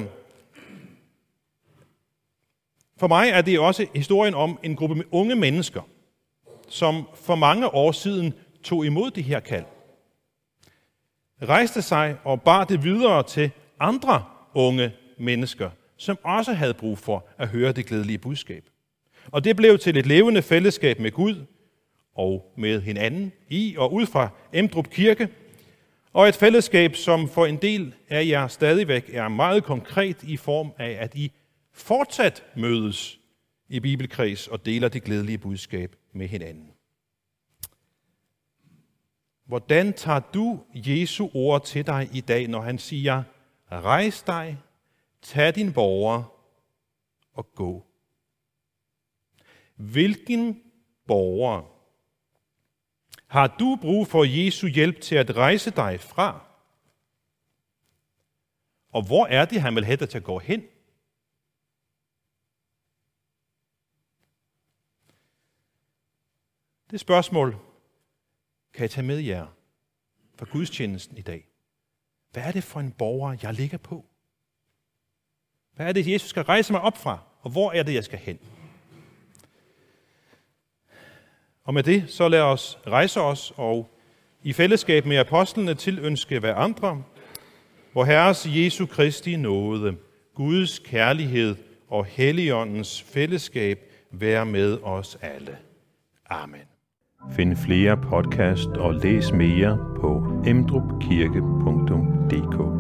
for 2.98 3.08
mig 3.08 3.30
er 3.30 3.42
det 3.42 3.60
også 3.60 3.86
historien 3.96 4.34
om 4.34 4.60
en 4.64 4.76
gruppe 4.76 5.04
unge 5.12 5.36
mennesker, 5.36 5.82
som 6.68 7.08
for 7.16 7.36
mange 7.36 7.74
år 7.74 7.92
siden 7.92 8.34
tog 8.64 8.86
imod 8.86 9.12
det 9.12 9.24
her 9.24 9.40
kald. 9.40 9.66
Rejste 11.42 11.82
sig 11.82 12.18
og 12.24 12.42
bar 12.42 12.64
det 12.64 12.84
videre 12.84 13.24
til 13.24 13.52
andre 13.80 14.26
unge 14.54 14.92
mennesker, 15.20 15.70
som 16.00 16.18
også 16.24 16.54
havde 16.54 16.74
brug 16.74 16.98
for 16.98 17.28
at 17.38 17.48
høre 17.48 17.72
det 17.72 17.86
glædelige 17.86 18.18
budskab. 18.18 18.64
Og 19.32 19.44
det 19.44 19.56
blev 19.56 19.80
til 19.80 19.98
et 19.98 20.06
levende 20.06 20.42
fællesskab 20.42 21.00
med 21.00 21.12
Gud 21.12 21.46
og 22.16 22.54
med 22.58 22.82
hinanden 22.82 23.32
i 23.50 23.76
og 23.78 23.94
ud 23.94 24.06
fra 24.06 24.30
Emdrup 24.54 24.90
Kirke, 24.90 25.30
og 26.14 26.28
et 26.28 26.36
fællesskab, 26.36 26.96
som 26.96 27.30
for 27.30 27.46
en 27.46 27.58
del 27.58 27.96
af 28.10 28.28
jer 28.28 28.48
stadigvæk 28.48 29.10
er 29.14 29.28
meget 29.28 29.64
konkret 29.64 30.24
i 30.24 30.38
form 30.38 30.72
af, 30.78 30.98
at 31.00 31.16
I 31.16 31.32
fortsat 31.74 32.44
mødes 32.56 33.20
i 33.70 33.80
bibelkreds 33.80 34.48
og 34.48 34.66
deler 34.66 34.88
det 34.88 35.04
glædelige 35.04 35.38
budskab 35.38 35.96
med 36.14 36.28
hinanden. 36.28 36.72
Hvordan 39.46 39.94
tager 39.94 40.20
du 40.20 40.60
Jesu 40.74 41.30
ord 41.34 41.66
til 41.66 41.88
dig 41.88 42.10
i 42.14 42.22
dag, 42.22 42.48
når 42.48 42.62
han 42.62 42.78
siger, 42.78 43.24
rejs 43.72 44.24
dig, 44.24 44.58
tag 45.22 45.56
din 45.56 45.74
borger 45.74 46.24
og 47.34 47.54
gå? 47.56 47.86
Hvilken 49.76 50.64
borger 51.08 51.80
har 53.28 53.56
du 53.60 53.78
brug 53.82 54.08
for 54.08 54.24
Jesu 54.24 54.68
hjælp 54.68 55.02
til 55.02 55.16
at 55.16 55.36
rejse 55.36 55.72
dig 55.72 56.00
fra? 56.00 56.46
Og 58.92 59.06
hvor 59.08 59.26
er 59.26 59.46
det, 59.46 59.62
han 59.62 59.76
vil 59.76 59.86
have 59.86 59.98
dig 59.98 60.10
til 60.10 60.18
at 60.18 60.24
gå 60.24 60.40
hen? 60.40 60.64
Det 66.92 67.00
spørgsmål 67.00 67.52
kan 68.74 68.82
jeg 68.82 68.92
tage 68.92 69.08
med 69.08 69.18
jer 69.18 69.48
fra 70.36 70.46
gudstjenesten 70.52 71.18
i 71.18 71.22
dag. 71.22 71.48
Hvad 72.32 72.44
er 72.44 72.52
det 72.52 72.64
for 72.64 72.80
en 72.80 72.92
borger, 72.92 73.38
jeg 73.42 73.54
ligger 73.54 73.78
på? 73.78 74.09
Hvad 75.80 75.88
er 75.88 75.92
det, 75.92 76.08
Jesus 76.08 76.30
skal 76.30 76.44
rejse 76.44 76.74
mig 76.74 76.82
op 76.82 76.98
fra? 76.98 77.20
Og 77.42 77.52
hvor 77.52 77.72
er 77.72 77.84
det, 77.84 77.94
jeg 77.94 78.04
skal 78.04 78.20
hen? 78.20 78.40
Og 81.64 81.74
med 81.74 81.84
det, 81.84 82.10
så 82.10 82.28
lad 82.28 82.42
os 82.42 82.78
rejse 82.88 83.22
os 83.22 83.54
og 83.58 83.90
i 84.44 84.54
fællesskab 84.54 85.06
med 85.06 85.18
apostlene 85.18 85.74
tilønske 85.74 86.40
hver 86.40 86.56
andre, 86.56 87.04
hvor 87.94 88.04
Herres 88.04 88.48
Jesu 88.50 88.86
Kristi 88.86 89.36
nåde, 89.36 89.96
Guds 90.36 90.80
kærlighed 90.80 91.56
og 91.90 92.06
Helligåndens 92.06 93.02
fællesskab 93.02 93.80
være 94.12 94.46
med 94.46 94.78
os 94.84 95.18
alle. 95.22 95.58
Amen. 96.30 96.62
Find 97.32 97.58
flere 97.58 97.98
podcast 97.98 98.70
og 98.70 98.94
læs 98.94 99.32
mere 99.32 99.78
på 100.02 100.42
emdrupkirke.dk 100.46 102.79